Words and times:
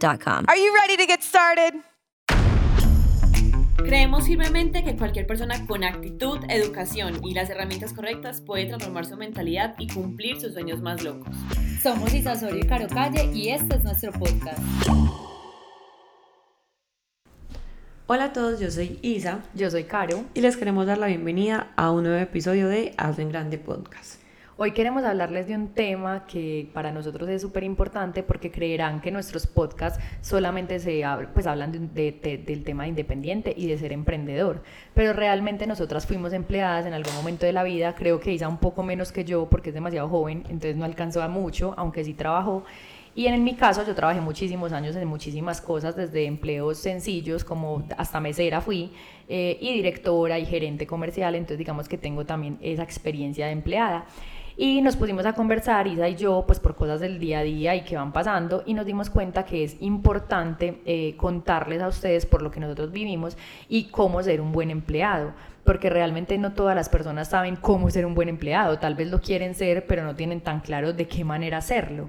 Are 0.00 0.56
you 0.56 0.72
ready 0.74 0.96
to 0.96 1.06
get 1.06 1.22
started? 1.22 1.74
Creemos 3.78 4.26
firmemente 4.26 4.84
que 4.84 4.96
cualquier 4.96 5.26
persona 5.26 5.66
con 5.66 5.82
actitud, 5.82 6.38
educación 6.48 7.20
y 7.24 7.34
las 7.34 7.50
herramientas 7.50 7.92
correctas 7.92 8.40
puede 8.40 8.66
transformar 8.66 9.06
su 9.06 9.16
mentalidad 9.16 9.74
y 9.78 9.88
cumplir 9.88 10.40
sus 10.40 10.52
sueños 10.52 10.80
más 10.80 11.02
locos. 11.02 11.34
Somos 11.82 12.14
Isa 12.14 12.34
Osorio 12.34 12.60
y 12.60 12.66
Caro 12.68 12.86
Calle 12.86 13.30
y 13.34 13.48
este 13.48 13.76
es 13.76 13.82
nuestro 13.82 14.12
podcast. 14.12 14.60
Hola 18.06 18.24
a 18.24 18.32
todos, 18.32 18.60
yo 18.60 18.70
soy 18.70 19.00
Isa 19.02 19.42
Yo 19.54 19.68
soy 19.70 19.84
Caro. 19.84 20.24
y 20.32 20.42
les 20.42 20.56
queremos 20.56 20.86
dar 20.86 20.98
la 20.98 21.08
bienvenida 21.08 21.72
a 21.76 21.90
un 21.90 22.04
nuevo 22.04 22.18
episodio 22.18 22.68
de 22.68 22.94
Hazlo 22.98 23.24
en 23.24 23.30
Grande 23.30 23.58
Podcast. 23.58 24.27
Hoy 24.60 24.72
queremos 24.72 25.04
hablarles 25.04 25.46
de 25.46 25.54
un 25.54 25.68
tema 25.68 26.26
que 26.26 26.68
para 26.74 26.90
nosotros 26.90 27.28
es 27.28 27.40
súper 27.40 27.62
importante 27.62 28.24
porque 28.24 28.50
creerán 28.50 29.00
que 29.00 29.12
nuestros 29.12 29.46
podcasts 29.46 30.00
solamente 30.20 30.80
se 30.80 31.02
hab- 31.02 31.28
pues 31.32 31.46
hablan 31.46 31.70
de- 31.94 32.10
de- 32.10 32.38
del 32.38 32.64
tema 32.64 32.82
de 32.82 32.88
independiente 32.88 33.54
y 33.56 33.68
de 33.68 33.78
ser 33.78 33.92
emprendedor. 33.92 34.64
Pero 34.94 35.12
realmente 35.12 35.64
nosotras 35.68 36.06
fuimos 36.06 36.32
empleadas 36.32 36.86
en 36.86 36.92
algún 36.92 37.14
momento 37.14 37.46
de 37.46 37.52
la 37.52 37.62
vida, 37.62 37.94
creo 37.94 38.18
que 38.18 38.32
Isa 38.32 38.48
un 38.48 38.58
poco 38.58 38.82
menos 38.82 39.12
que 39.12 39.24
yo 39.24 39.46
porque 39.48 39.68
es 39.70 39.74
demasiado 39.74 40.08
joven, 40.08 40.38
entonces 40.48 40.74
no 40.74 40.84
alcanzó 40.84 41.22
a 41.22 41.28
mucho, 41.28 41.74
aunque 41.76 42.02
sí 42.02 42.12
trabajó. 42.14 42.64
Y 43.14 43.26
en 43.26 43.42
mi 43.44 43.54
caso 43.54 43.84
yo 43.86 43.94
trabajé 43.94 44.20
muchísimos 44.20 44.72
años 44.72 44.96
en 44.96 45.06
muchísimas 45.06 45.60
cosas, 45.60 45.94
desde 45.94 46.24
empleos 46.26 46.78
sencillos 46.78 47.44
como 47.44 47.84
hasta 47.96 48.18
mesera 48.18 48.60
fui, 48.60 48.92
eh, 49.28 49.56
y 49.60 49.72
directora 49.74 50.38
y 50.40 50.46
gerente 50.46 50.84
comercial, 50.86 51.36
entonces 51.36 51.58
digamos 51.58 51.88
que 51.88 51.96
tengo 51.98 52.24
también 52.26 52.58
esa 52.60 52.82
experiencia 52.82 53.46
de 53.46 53.52
empleada. 53.52 54.04
Y 54.60 54.82
nos 54.82 54.96
pusimos 54.96 55.24
a 55.24 55.34
conversar, 55.34 55.86
Isa 55.86 56.08
y 56.08 56.16
yo, 56.16 56.42
pues 56.44 56.58
por 56.58 56.74
cosas 56.74 56.98
del 56.98 57.20
día 57.20 57.38
a 57.38 57.42
día 57.44 57.76
y 57.76 57.84
que 57.84 57.94
van 57.94 58.12
pasando, 58.12 58.64
y 58.66 58.74
nos 58.74 58.84
dimos 58.86 59.08
cuenta 59.08 59.44
que 59.44 59.62
es 59.62 59.76
importante 59.78 60.82
eh, 60.84 61.14
contarles 61.16 61.80
a 61.80 61.86
ustedes 61.86 62.26
por 62.26 62.42
lo 62.42 62.50
que 62.50 62.58
nosotros 62.58 62.90
vivimos 62.90 63.36
y 63.68 63.84
cómo 63.84 64.20
ser 64.20 64.40
un 64.40 64.50
buen 64.50 64.72
empleado. 64.72 65.32
Porque 65.62 65.90
realmente 65.90 66.36
no 66.38 66.54
todas 66.54 66.74
las 66.74 66.88
personas 66.88 67.28
saben 67.28 67.54
cómo 67.54 67.88
ser 67.90 68.04
un 68.04 68.16
buen 68.16 68.28
empleado. 68.28 68.80
Tal 68.80 68.96
vez 68.96 69.12
lo 69.12 69.20
quieren 69.20 69.54
ser, 69.54 69.86
pero 69.86 70.02
no 70.02 70.16
tienen 70.16 70.40
tan 70.40 70.58
claro 70.58 70.92
de 70.92 71.06
qué 71.06 71.22
manera 71.22 71.58
hacerlo. 71.58 72.08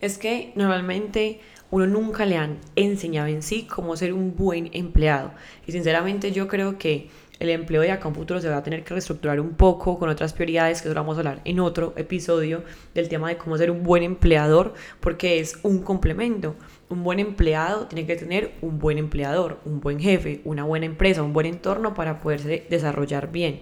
Es 0.00 0.18
que 0.18 0.52
normalmente 0.54 1.40
uno 1.72 1.88
nunca 1.88 2.26
le 2.26 2.36
han 2.36 2.58
enseñado 2.76 3.26
en 3.26 3.42
sí 3.42 3.66
cómo 3.66 3.96
ser 3.96 4.12
un 4.12 4.36
buen 4.36 4.70
empleado. 4.72 5.32
Y 5.66 5.72
sinceramente 5.72 6.30
yo 6.30 6.46
creo 6.46 6.78
que 6.78 7.08
el 7.42 7.50
empleo 7.50 7.82
de 7.82 7.90
acá 7.90 8.04
a 8.04 8.08
un 8.08 8.14
futuro 8.14 8.40
se 8.40 8.48
va 8.48 8.58
a 8.58 8.62
tener 8.62 8.84
que 8.84 8.94
reestructurar 8.94 9.40
un 9.40 9.54
poco 9.54 9.98
con 9.98 10.08
otras 10.08 10.32
prioridades 10.32 10.80
que 10.80 10.88
eso 10.88 10.94
vamos 10.94 11.16
a 11.16 11.20
hablar 11.20 11.40
en 11.44 11.58
otro 11.58 11.92
episodio 11.96 12.62
del 12.94 13.08
tema 13.08 13.28
de 13.28 13.36
cómo 13.36 13.58
ser 13.58 13.72
un 13.72 13.82
buen 13.82 14.04
empleador, 14.04 14.74
porque 15.00 15.40
es 15.40 15.58
un 15.64 15.82
complemento. 15.82 16.54
Un 16.88 17.02
buen 17.02 17.18
empleado 17.18 17.88
tiene 17.88 18.06
que 18.06 18.14
tener 18.14 18.52
un 18.62 18.78
buen 18.78 18.96
empleador, 18.96 19.58
un 19.64 19.80
buen 19.80 19.98
jefe, 19.98 20.40
una 20.44 20.62
buena 20.62 20.86
empresa, 20.86 21.24
un 21.24 21.32
buen 21.32 21.46
entorno 21.46 21.94
para 21.94 22.20
poderse 22.20 22.64
desarrollar 22.70 23.32
bien. 23.32 23.60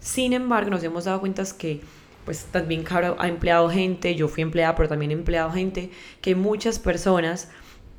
Sin 0.00 0.32
embargo, 0.32 0.70
nos 0.70 0.82
hemos 0.82 1.04
dado 1.04 1.20
cuenta 1.20 1.44
que 1.56 1.80
pues 2.24 2.46
también 2.46 2.82
Caro 2.82 3.14
ha 3.20 3.28
empleado 3.28 3.68
gente, 3.68 4.16
yo 4.16 4.26
fui 4.26 4.42
empleada, 4.42 4.74
pero 4.74 4.88
también 4.88 5.12
he 5.12 5.14
empleado 5.14 5.52
gente, 5.52 5.90
que 6.20 6.34
muchas 6.34 6.80
personas 6.80 7.50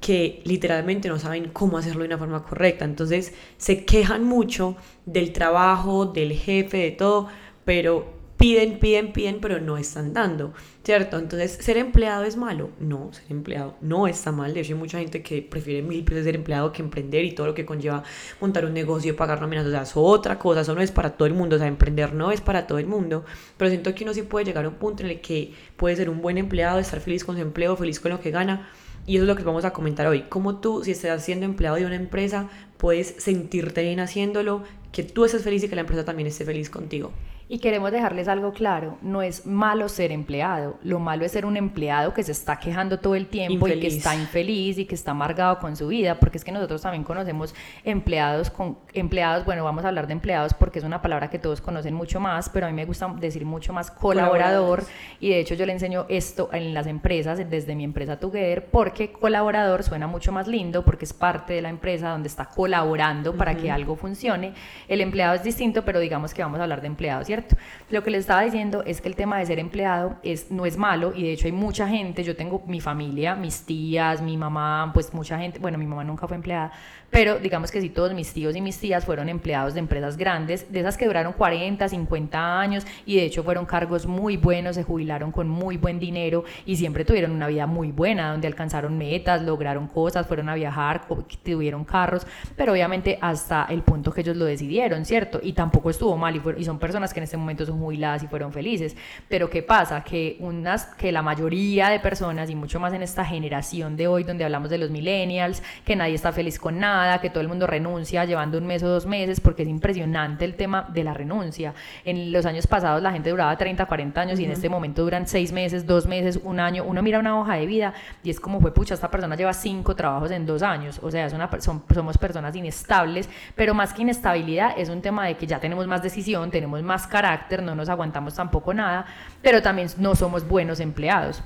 que 0.03 0.41
literalmente 0.43 1.07
no 1.07 1.17
saben 1.17 1.49
cómo 1.53 1.77
hacerlo 1.77 2.01
de 2.01 2.07
una 2.07 2.17
forma 2.17 2.43
correcta. 2.43 2.83
Entonces 2.83 3.33
se 3.55 3.85
quejan 3.85 4.25
mucho 4.25 4.75
del 5.05 5.31
trabajo, 5.31 6.05
del 6.05 6.33
jefe, 6.33 6.77
de 6.77 6.91
todo, 6.91 7.29
pero 7.63 8.21
piden, 8.35 8.79
piden, 8.79 9.13
piden, 9.13 9.39
pero 9.39 9.61
no 9.61 9.77
están 9.77 10.11
dando, 10.11 10.51
¿cierto? 10.83 11.17
Entonces, 11.17 11.53
¿ser 11.61 11.77
empleado 11.77 12.25
es 12.25 12.35
malo? 12.35 12.71
No, 12.81 13.13
ser 13.13 13.23
empleado 13.29 13.77
no 13.79 14.05
está 14.05 14.33
mal. 14.33 14.53
De 14.53 14.59
hecho, 14.59 14.73
hay 14.73 14.79
mucha 14.79 14.99
gente 14.99 15.23
que 15.23 15.41
prefiere 15.41 15.81
mil 15.81 16.03
veces 16.03 16.25
ser 16.25 16.35
empleado 16.35 16.73
que 16.73 16.81
emprender 16.81 17.23
y 17.23 17.31
todo 17.31 17.47
lo 17.47 17.53
que 17.53 17.65
conlleva 17.65 18.03
montar 18.41 18.65
un 18.65 18.73
negocio, 18.73 19.15
pagar 19.15 19.39
nóminas, 19.39 19.65
o 19.65 19.71
sea, 19.71 19.83
es 19.83 19.93
otra 19.95 20.37
cosa, 20.37 20.59
eso 20.59 20.75
no 20.75 20.81
es 20.81 20.91
para 20.91 21.11
todo 21.11 21.27
el 21.27 21.33
mundo, 21.33 21.55
o 21.55 21.59
sea, 21.59 21.69
emprender 21.69 22.13
no 22.13 22.33
es 22.33 22.41
para 22.41 22.67
todo 22.67 22.79
el 22.79 22.87
mundo, 22.87 23.23
pero 23.55 23.69
siento 23.69 23.95
que 23.95 24.03
uno 24.03 24.13
sí 24.13 24.23
puede 24.23 24.43
llegar 24.43 24.65
a 24.65 24.67
un 24.67 24.75
punto 24.75 25.03
en 25.03 25.11
el 25.11 25.21
que 25.21 25.53
puede 25.77 25.95
ser 25.95 26.09
un 26.09 26.21
buen 26.21 26.37
empleado, 26.37 26.79
estar 26.79 26.99
feliz 26.99 27.23
con 27.23 27.37
su 27.37 27.41
empleo, 27.41 27.77
feliz 27.77 28.01
con 28.01 28.11
lo 28.11 28.19
que 28.19 28.31
gana, 28.31 28.69
y 29.05 29.15
eso 29.15 29.23
es 29.23 29.27
lo 29.27 29.35
que 29.35 29.43
vamos 29.43 29.65
a 29.65 29.73
comentar 29.73 30.07
hoy. 30.07 30.25
Cómo 30.29 30.57
tú, 30.57 30.83
si 30.83 30.91
estás 30.91 31.23
siendo 31.23 31.45
empleado 31.45 31.77
de 31.77 31.85
una 31.85 31.95
empresa, 31.95 32.49
puedes 32.77 33.15
sentirte 33.17 33.83
bien 33.83 33.99
haciéndolo, 33.99 34.63
que 34.91 35.03
tú 35.03 35.25
estés 35.25 35.43
feliz 35.43 35.63
y 35.63 35.69
que 35.69 35.75
la 35.75 35.81
empresa 35.81 36.05
también 36.05 36.27
esté 36.27 36.45
feliz 36.45 36.69
contigo. 36.69 37.11
Y 37.53 37.59
queremos 37.59 37.91
dejarles 37.91 38.27
algo 38.27 38.51
claro, 38.51 38.97
no 39.03 39.21
es 39.21 39.45
malo 39.45 39.87
ser 39.87 40.11
empleado, 40.11 40.79
lo 40.81 40.97
malo 40.97 41.23
es 41.23 41.33
ser 41.33 41.45
un 41.45 41.55
empleado 41.55 42.11
que 42.11 42.23
se 42.23 42.31
está 42.31 42.57
quejando 42.57 42.97
todo 42.97 43.13
el 43.13 43.27
tiempo 43.27 43.67
y 43.67 43.79
que 43.79 43.85
está 43.85 44.15
infeliz 44.15 44.79
y 44.79 44.85
que 44.85 44.95
está 44.95 45.11
amargado 45.11 45.59
con 45.59 45.75
su 45.75 45.87
vida, 45.89 46.19
porque 46.19 46.39
es 46.39 46.43
que 46.43 46.51
nosotros 46.51 46.81
también 46.81 47.03
conocemos 47.03 47.53
empleados 47.83 48.49
con 48.49 48.79
empleados, 48.95 49.45
bueno, 49.45 49.63
vamos 49.63 49.85
a 49.85 49.89
hablar 49.89 50.07
de 50.07 50.13
empleados 50.13 50.55
porque 50.55 50.79
es 50.79 50.83
una 50.83 51.03
palabra 51.03 51.29
que 51.29 51.37
todos 51.37 51.61
conocen 51.61 51.93
mucho 51.93 52.19
más, 52.19 52.49
pero 52.49 52.65
a 52.65 52.69
mí 52.69 52.75
me 52.75 52.85
gusta 52.85 53.13
decir 53.19 53.45
mucho 53.45 53.71
más 53.71 53.91
colaborador 53.91 54.83
y 55.19 55.29
de 55.29 55.39
hecho 55.39 55.53
yo 55.53 55.67
le 55.67 55.73
enseño 55.73 56.07
esto 56.09 56.49
en 56.53 56.73
las 56.73 56.87
empresas 56.87 57.37
desde 57.37 57.75
mi 57.75 57.83
empresa 57.83 58.17
Together 58.17 58.65
porque 58.71 59.11
colaborador 59.11 59.83
suena 59.83 60.07
mucho 60.07 60.31
más 60.31 60.47
lindo 60.47 60.83
porque 60.83 61.05
es 61.05 61.13
parte 61.13 61.53
de 61.53 61.61
la 61.61 61.69
empresa 61.69 62.09
donde 62.09 62.29
está 62.29 62.45
colaborando 62.45 63.37
para 63.37 63.55
que 63.55 63.69
algo 63.69 63.95
funcione. 63.95 64.55
El 64.87 65.01
empleado 65.01 65.35
es 65.35 65.43
distinto, 65.43 65.85
pero 65.85 65.99
digamos 65.99 66.33
que 66.33 66.41
vamos 66.41 66.59
a 66.59 66.63
hablar 66.63 66.81
de 66.81 66.87
empleado, 66.87 67.23
¿cierto? 67.23 67.42
Lo 67.89 68.03
que 68.03 68.11
les 68.11 68.21
estaba 68.21 68.41
diciendo 68.41 68.83
es 68.85 69.01
que 69.01 69.09
el 69.09 69.15
tema 69.15 69.37
de 69.37 69.45
ser 69.45 69.59
empleado 69.59 70.15
es, 70.23 70.51
no 70.51 70.65
es 70.65 70.77
malo 70.77 71.13
y 71.15 71.23
de 71.23 71.33
hecho 71.33 71.47
hay 71.47 71.51
mucha 71.51 71.87
gente, 71.87 72.23
yo 72.23 72.35
tengo 72.35 72.63
mi 72.65 72.81
familia, 72.81 73.35
mis 73.35 73.65
tías, 73.65 74.21
mi 74.21 74.37
mamá, 74.37 74.91
pues 74.93 75.13
mucha 75.13 75.37
gente, 75.37 75.59
bueno, 75.59 75.77
mi 75.77 75.85
mamá 75.85 76.03
nunca 76.03 76.27
fue 76.27 76.35
empleada, 76.35 76.71
pero 77.13 77.37
digamos 77.39 77.71
que 77.71 77.79
sí, 77.79 77.89
todos 77.89 78.13
mis 78.13 78.33
tíos 78.33 78.55
y 78.55 78.61
mis 78.61 78.77
tías 78.79 79.05
fueron 79.05 79.29
empleados 79.29 79.75
de 79.75 79.79
empresas 79.79 80.17
grandes, 80.17 80.71
de 80.73 80.79
esas 80.79 80.97
que 80.97 81.05
duraron 81.05 81.31
40, 81.33 81.87
50 81.87 82.59
años 82.59 82.85
y 83.05 83.15
de 83.17 83.23
hecho 83.23 83.43
fueron 83.43 83.65
cargos 83.65 84.07
muy 84.07 84.35
buenos, 84.35 84.75
se 84.75 84.83
jubilaron 84.83 85.31
con 85.31 85.47
muy 85.47 85.77
buen 85.77 85.99
dinero 85.99 86.43
y 86.65 86.75
siempre 86.75 87.05
tuvieron 87.05 87.31
una 87.31 87.47
vida 87.47 87.67
muy 87.67 87.91
buena, 87.91 88.31
donde 88.31 88.47
alcanzaron 88.47 88.97
metas, 88.97 89.43
lograron 89.43 89.87
cosas, 89.87 90.25
fueron 90.25 90.49
a 90.49 90.55
viajar, 90.55 91.03
tuvieron 91.43 91.85
carros, 91.85 92.25
pero 92.57 92.71
obviamente 92.73 93.19
hasta 93.21 93.67
el 93.69 93.83
punto 93.83 94.11
que 94.11 94.21
ellos 94.21 94.35
lo 94.35 94.45
decidieron, 94.45 95.05
¿cierto? 95.05 95.39
Y 95.43 95.53
tampoco 95.53 95.91
estuvo 95.91 96.17
mal 96.17 96.35
y, 96.35 96.39
fueron- 96.39 96.59
y 96.59 96.65
son 96.65 96.79
personas 96.79 97.13
que 97.13 97.19
en 97.19 97.25
este 97.25 97.37
momento 97.37 97.65
son 97.65 97.79
jubiladas 97.79 98.23
y 98.23 98.27
fueron 98.27 98.51
felices. 98.51 98.95
Pero 99.29 99.49
¿qué 99.51 99.61
pasa? 99.61 100.03
Que, 100.03 100.37
unas, 100.39 100.85
que 100.95 101.11
la 101.11 101.21
mayoría 101.21 101.89
de 101.89 101.99
personas 101.99 102.49
y 102.49 102.55
mucho 102.55 102.79
más 102.79 102.91
en 102.93 103.03
esta 103.03 103.23
generación 103.23 103.95
de 103.95 104.07
hoy 104.07 104.23
donde 104.23 104.43
hablamos 104.43 104.71
de 104.71 104.79
los 104.79 104.89
millennials, 104.89 105.61
que 105.85 105.95
nadie 105.95 106.15
está 106.15 106.31
feliz 106.31 106.57
con 106.57 106.79
nada, 106.79 107.02
que 107.21 107.29
todo 107.29 107.41
el 107.41 107.47
mundo 107.47 107.67
renuncia 107.67 108.25
llevando 108.25 108.57
un 108.57 108.65
mes 108.65 108.81
o 108.83 108.87
dos 108.87 109.05
meses 109.05 109.39
porque 109.39 109.63
es 109.63 109.69
impresionante 109.69 110.45
el 110.45 110.55
tema 110.55 110.87
de 110.93 111.03
la 111.03 111.13
renuncia. 111.13 111.73
En 112.05 112.31
los 112.31 112.45
años 112.45 112.67
pasados 112.67 113.01
la 113.01 113.11
gente 113.11 113.29
duraba 113.29 113.55
30, 113.57 113.85
40 113.85 114.21
años 114.21 114.39
y 114.39 114.45
en 114.45 114.51
este 114.51 114.69
momento 114.69 115.03
duran 115.03 115.27
seis 115.27 115.51
meses, 115.51 115.85
dos 115.85 116.07
meses, 116.07 116.39
un 116.43 116.59
año. 116.59 116.83
Uno 116.83 117.01
mira 117.01 117.19
una 117.19 117.39
hoja 117.39 117.55
de 117.55 117.65
vida 117.65 117.93
y 118.23 118.29
es 118.29 118.39
como 118.39 118.59
fue, 118.61 118.73
pucha, 118.73 118.93
esta 118.93 119.11
persona 119.11 119.35
lleva 119.35 119.53
cinco 119.53 119.95
trabajos 119.95 120.31
en 120.31 120.45
dos 120.45 120.61
años. 120.63 120.99
O 121.03 121.11
sea, 121.11 121.25
es 121.25 121.33
una, 121.33 121.49
son- 121.61 121.83
somos 121.93 122.17
personas 122.17 122.55
inestables, 122.55 123.29
pero 123.55 123.73
más 123.73 123.93
que 123.93 124.01
inestabilidad 124.03 124.73
es 124.77 124.89
un 124.89 125.01
tema 125.01 125.25
de 125.27 125.35
que 125.37 125.45
ya 125.47 125.59
tenemos 125.59 125.85
más 125.87 126.01
decisión, 126.01 126.49
tenemos 126.51 126.81
más 126.83 127.05
carácter, 127.07 127.61
no 127.61 127.75
nos 127.75 127.89
aguantamos 127.89 128.35
tampoco 128.35 128.73
nada, 128.73 129.05
pero 129.41 129.61
también 129.61 129.87
no 129.97 130.15
somos 130.15 130.47
buenos 130.47 130.79
empleados. 130.79 131.43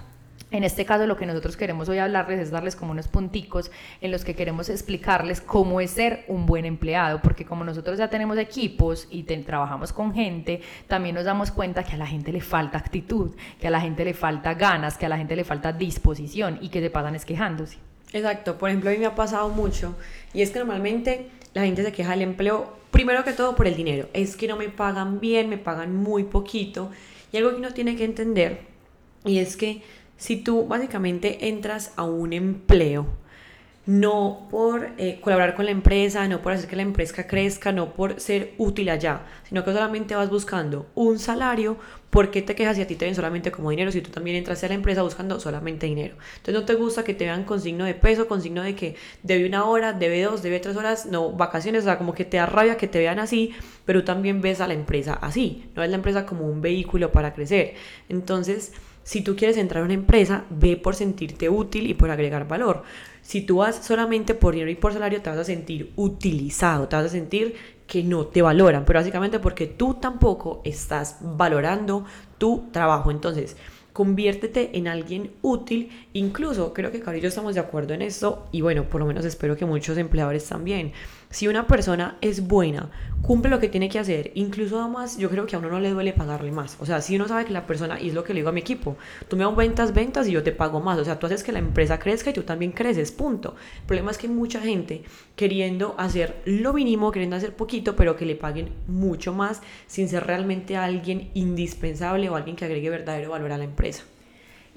En 0.50 0.64
este 0.64 0.86
caso 0.86 1.06
lo 1.08 1.18
que 1.18 1.26
nosotros 1.26 1.58
queremos 1.58 1.90
hoy 1.90 1.98
hablarles 1.98 2.40
es 2.40 2.52
darles 2.52 2.78
como 2.78 2.94
unos 2.94 3.10
punticos 3.10 3.70
en 4.00 4.12
los 4.12 4.24
que 4.24 4.34
queremos 4.34 4.70
explicarles 4.70 5.42
cómo 5.42 5.82
es 5.82 5.92
ser 5.92 6.24
un 6.30 6.46
buen 6.46 6.64
empleado, 6.64 7.22
porque 7.22 7.44
como 7.44 7.66
nosotros 7.66 7.98
ya 7.98 8.10
tenemos 8.10 8.38
equipos 8.38 9.10
y 9.12 9.24
trabajamos 9.24 9.92
con 9.92 10.14
gente, 10.14 10.62
también 10.88 11.16
nos 11.16 11.26
damos 11.26 11.52
cuenta 11.52 11.84
que 11.84 11.96
a 11.96 11.98
la 11.98 12.08
gente 12.08 12.32
le 12.32 12.40
falta 12.40 12.78
actitud, 12.78 13.36
que 13.60 13.68
a 13.68 13.72
la 13.72 13.82
gente 13.82 14.06
le 14.06 14.14
falta 14.14 14.54
ganas, 14.54 14.98
que 14.98 15.06
a 15.06 15.10
la 15.10 15.18
gente 15.18 15.36
le 15.36 15.44
falta 15.44 15.74
disposición 15.74 16.60
y 16.62 16.70
que 16.70 16.80
se 16.80 16.90
pasan 16.90 17.16
es 17.16 17.26
quejándose. 17.26 17.78
Exacto, 18.14 18.58
por 18.58 18.70
ejemplo 18.70 18.90
a 18.90 18.94
mí 18.94 19.00
me 19.00 19.06
ha 19.06 19.16
pasado 19.16 19.50
mucho 19.50 19.98
y 20.34 20.42
es 20.42 20.52
que 20.52 20.60
normalmente 20.60 21.28
la 21.54 21.64
gente 21.64 21.84
se 21.84 21.92
queja 21.92 22.12
del 22.12 22.22
empleo 22.22 22.78
primero 22.90 23.26
que 23.26 23.34
todo 23.34 23.54
por 23.58 23.68
el 23.68 23.76
dinero, 23.76 24.08
es 24.14 24.38
que 24.38 24.48
no 24.48 24.56
me 24.56 24.70
pagan 24.70 25.20
bien, 25.20 25.50
me 25.50 25.58
pagan 25.58 25.94
muy 25.94 26.24
poquito 26.24 26.90
y 27.34 27.38
algo 27.38 27.50
que 27.50 27.58
uno 27.58 27.74
tiene 27.74 27.98
que 27.98 28.06
entender 28.06 28.62
y 29.26 29.40
es 29.40 29.58
que 29.58 29.82
si 30.18 30.38
tú 30.38 30.68
básicamente 30.68 31.48
entras 31.48 31.94
a 31.96 32.04
un 32.04 32.34
empleo, 32.34 33.08
no 33.88 34.50
por 34.52 34.90
eh, 34.98 35.20
colaborar 35.22 35.56
con 35.56 35.64
la 35.64 35.72
empresa, 35.72 36.28
no 36.28 36.42
por 36.42 36.52
hacer 36.52 36.70
que 36.70 36.76
la 36.76 36.82
empresa 36.82 37.26
crezca, 37.26 37.72
no 37.72 37.94
por 37.94 38.20
ser 38.20 38.54
útil 38.58 38.90
allá, 38.90 39.22
sino 39.48 39.64
que 39.64 39.72
solamente 39.72 40.14
vas 40.14 40.30
buscando 40.30 40.88
un 40.94 41.20
salario, 41.20 41.78
¿por 42.10 42.30
qué 42.30 42.42
te 42.42 42.54
quejas 42.54 42.76
si 42.76 42.82
a 42.82 42.88
ti 42.88 42.96
te 42.96 43.06
ven 43.06 43.16
solamente 43.16 43.50
como 43.50 43.70
dinero 43.70 43.90
si 43.94 44.02
tú 44.02 44.12
también 44.12 44.36
entras 44.36 44.62
a 44.66 44.68
la 44.68 44.74
empresa 44.74 45.04
buscando 45.04 45.40
solamente 45.40 45.86
dinero? 45.86 46.18
Entonces 46.36 46.54
no 46.54 46.66
te 46.66 46.74
gusta 46.74 47.06
que 47.06 47.14
te 47.14 47.24
vean 47.24 47.46
con 47.46 47.62
signo 47.62 47.86
de 47.86 47.94
peso, 47.94 48.28
con 48.28 48.42
signo 48.42 48.62
de 48.62 48.76
que 48.76 48.98
debe 49.24 49.48
una 49.48 49.64
hora, 49.64 49.94
debe 49.94 50.22
dos, 50.22 50.44
debe 50.44 50.60
tres 50.60 50.76
horas, 50.76 51.06
no, 51.06 51.32
vacaciones, 51.32 51.84
o 51.84 51.86
sea, 51.86 51.98
como 51.98 52.14
que 52.14 52.26
te 52.26 52.36
da 52.38 52.46
rabia 52.46 52.76
que 52.76 52.90
te 52.90 53.00
vean 53.00 53.20
así, 53.20 53.54
pero 53.86 54.02
tú 54.02 54.08
también 54.08 54.42
ves 54.42 54.60
a 54.60 54.68
la 54.68 54.74
empresa 54.74 55.14
así, 55.14 55.70
no 55.78 55.84
es 55.84 55.90
la 55.90 55.96
empresa 55.96 56.26
como 56.26 56.46
un 56.46 56.62
vehículo 56.62 57.14
para 57.14 57.34
crecer. 57.34 57.76
Entonces, 58.10 58.74
si 59.08 59.22
tú 59.22 59.38
quieres 59.38 59.56
entrar 59.56 59.84
a 59.84 59.86
una 59.86 59.94
empresa, 59.94 60.44
ve 60.50 60.76
por 60.76 60.94
sentirte 60.94 61.48
útil 61.48 61.90
y 61.90 61.94
por 61.94 62.12
agregar 62.12 62.46
valor. 62.46 62.84
Si 63.22 63.40
tú 63.40 63.60
vas 63.60 63.78
solamente 63.78 64.34
por 64.34 64.54
dinero 64.54 64.70
y 64.70 64.76
por 64.76 64.92
salario, 64.92 65.22
te 65.22 65.30
vas 65.30 65.40
a 65.40 65.46
sentir 65.46 65.94
utilizado, 65.96 66.90
te 66.90 66.98
vas 66.98 67.06
a 67.06 67.10
sentir 67.10 67.56
que 67.88 68.04
no 68.04 68.28
te 68.28 68.42
valoran, 68.42 68.84
pero 68.84 69.00
básicamente 69.00 69.40
porque 69.40 69.66
tú 69.66 69.94
tampoco 69.94 70.62
estás 70.66 71.20
valorando 71.22 72.04
tu 72.38 72.66
trabajo. 72.74 73.10
Entonces, 73.10 73.56
conviértete 73.94 74.78
en 74.78 74.90
alguien 74.90 75.32
útil. 75.42 75.90
Incluso 76.12 76.74
creo 76.74 76.92
que 76.92 77.00
Cari 77.00 77.20
y 77.20 77.22
yo 77.22 77.30
estamos 77.30 77.56
de 77.56 77.62
acuerdo 77.62 77.94
en 77.94 78.02
esto 78.02 78.50
y 78.52 78.60
bueno, 78.60 78.90
por 78.90 79.00
lo 79.00 79.08
menos 79.08 79.24
espero 79.24 79.56
que 79.56 79.66
muchos 79.66 79.98
empleadores 79.98 80.46
también. 80.50 80.92
Si 81.30 81.46
una 81.48 81.68
persona 81.68 82.18
es 82.22 82.48
buena, 82.48 82.90
cumple 83.22 83.52
lo 83.52 83.60
que 83.60 83.68
tiene 83.68 83.90
que 83.90 84.00
hacer, 84.00 84.32
incluso 84.36 84.80
además 84.80 85.18
yo 85.18 85.30
creo 85.30 85.46
que 85.46 85.58
a 85.58 85.60
uno 85.60 85.70
no 85.70 85.82
le 85.82 85.90
duele 85.90 86.14
pagarle 86.14 86.52
más. 86.52 86.78
O 86.80 86.86
sea, 86.86 87.02
si 87.02 87.18
uno 87.18 87.28
sabe 87.28 87.44
que 87.44 87.52
la 87.52 87.68
persona, 87.68 88.00
y 88.00 88.08
es 88.08 88.14
lo 88.14 88.24
que 88.24 88.34
le 88.34 88.40
digo 88.40 88.50
a 88.50 88.54
mi 88.54 88.62
equipo, 88.62 88.96
tú 89.28 89.36
me 89.36 89.44
aumentas 89.44 89.94
ventas 89.94 90.28
y 90.28 90.32
yo 90.32 90.42
te 90.42 90.54
pago 90.54 90.80
más. 90.80 90.98
O 91.00 91.04
sea, 91.04 91.20
tú 91.20 91.26
haces 91.26 91.44
que 91.44 91.52
la 91.52 91.60
empresa 91.60 92.00
crezca 92.00 92.30
y 92.30 92.34
tú 92.34 92.44
también 92.44 92.72
creces, 92.72 93.12
punto. 93.12 93.56
El 93.82 93.86
problema 93.88 94.12
es 94.12 94.18
que 94.18 94.28
hay 94.28 94.34
mucha 94.34 94.62
gente 94.62 95.04
queriendo 95.36 95.96
hacer 95.98 96.42
lo 96.46 96.72
mínimo, 96.72 97.12
queriendo 97.12 97.36
hacer 97.36 97.54
poquito, 97.54 97.98
pero 97.98 98.16
que 98.16 98.26
le 98.26 98.36
paguen 98.36 98.70
mucho 98.88 99.34
más 99.34 99.62
sin 99.88 100.08
ser 100.08 100.26
realmente 100.26 100.78
alguien 100.78 101.30
indispensable 101.34 102.30
o 102.30 102.38
alguien 102.38 102.56
que 102.56 102.64
agregue 102.64 102.90
verdadero 102.90 103.32
valor 103.32 103.52
a 103.52 103.58
la 103.58 103.66
empresa. 103.66 104.04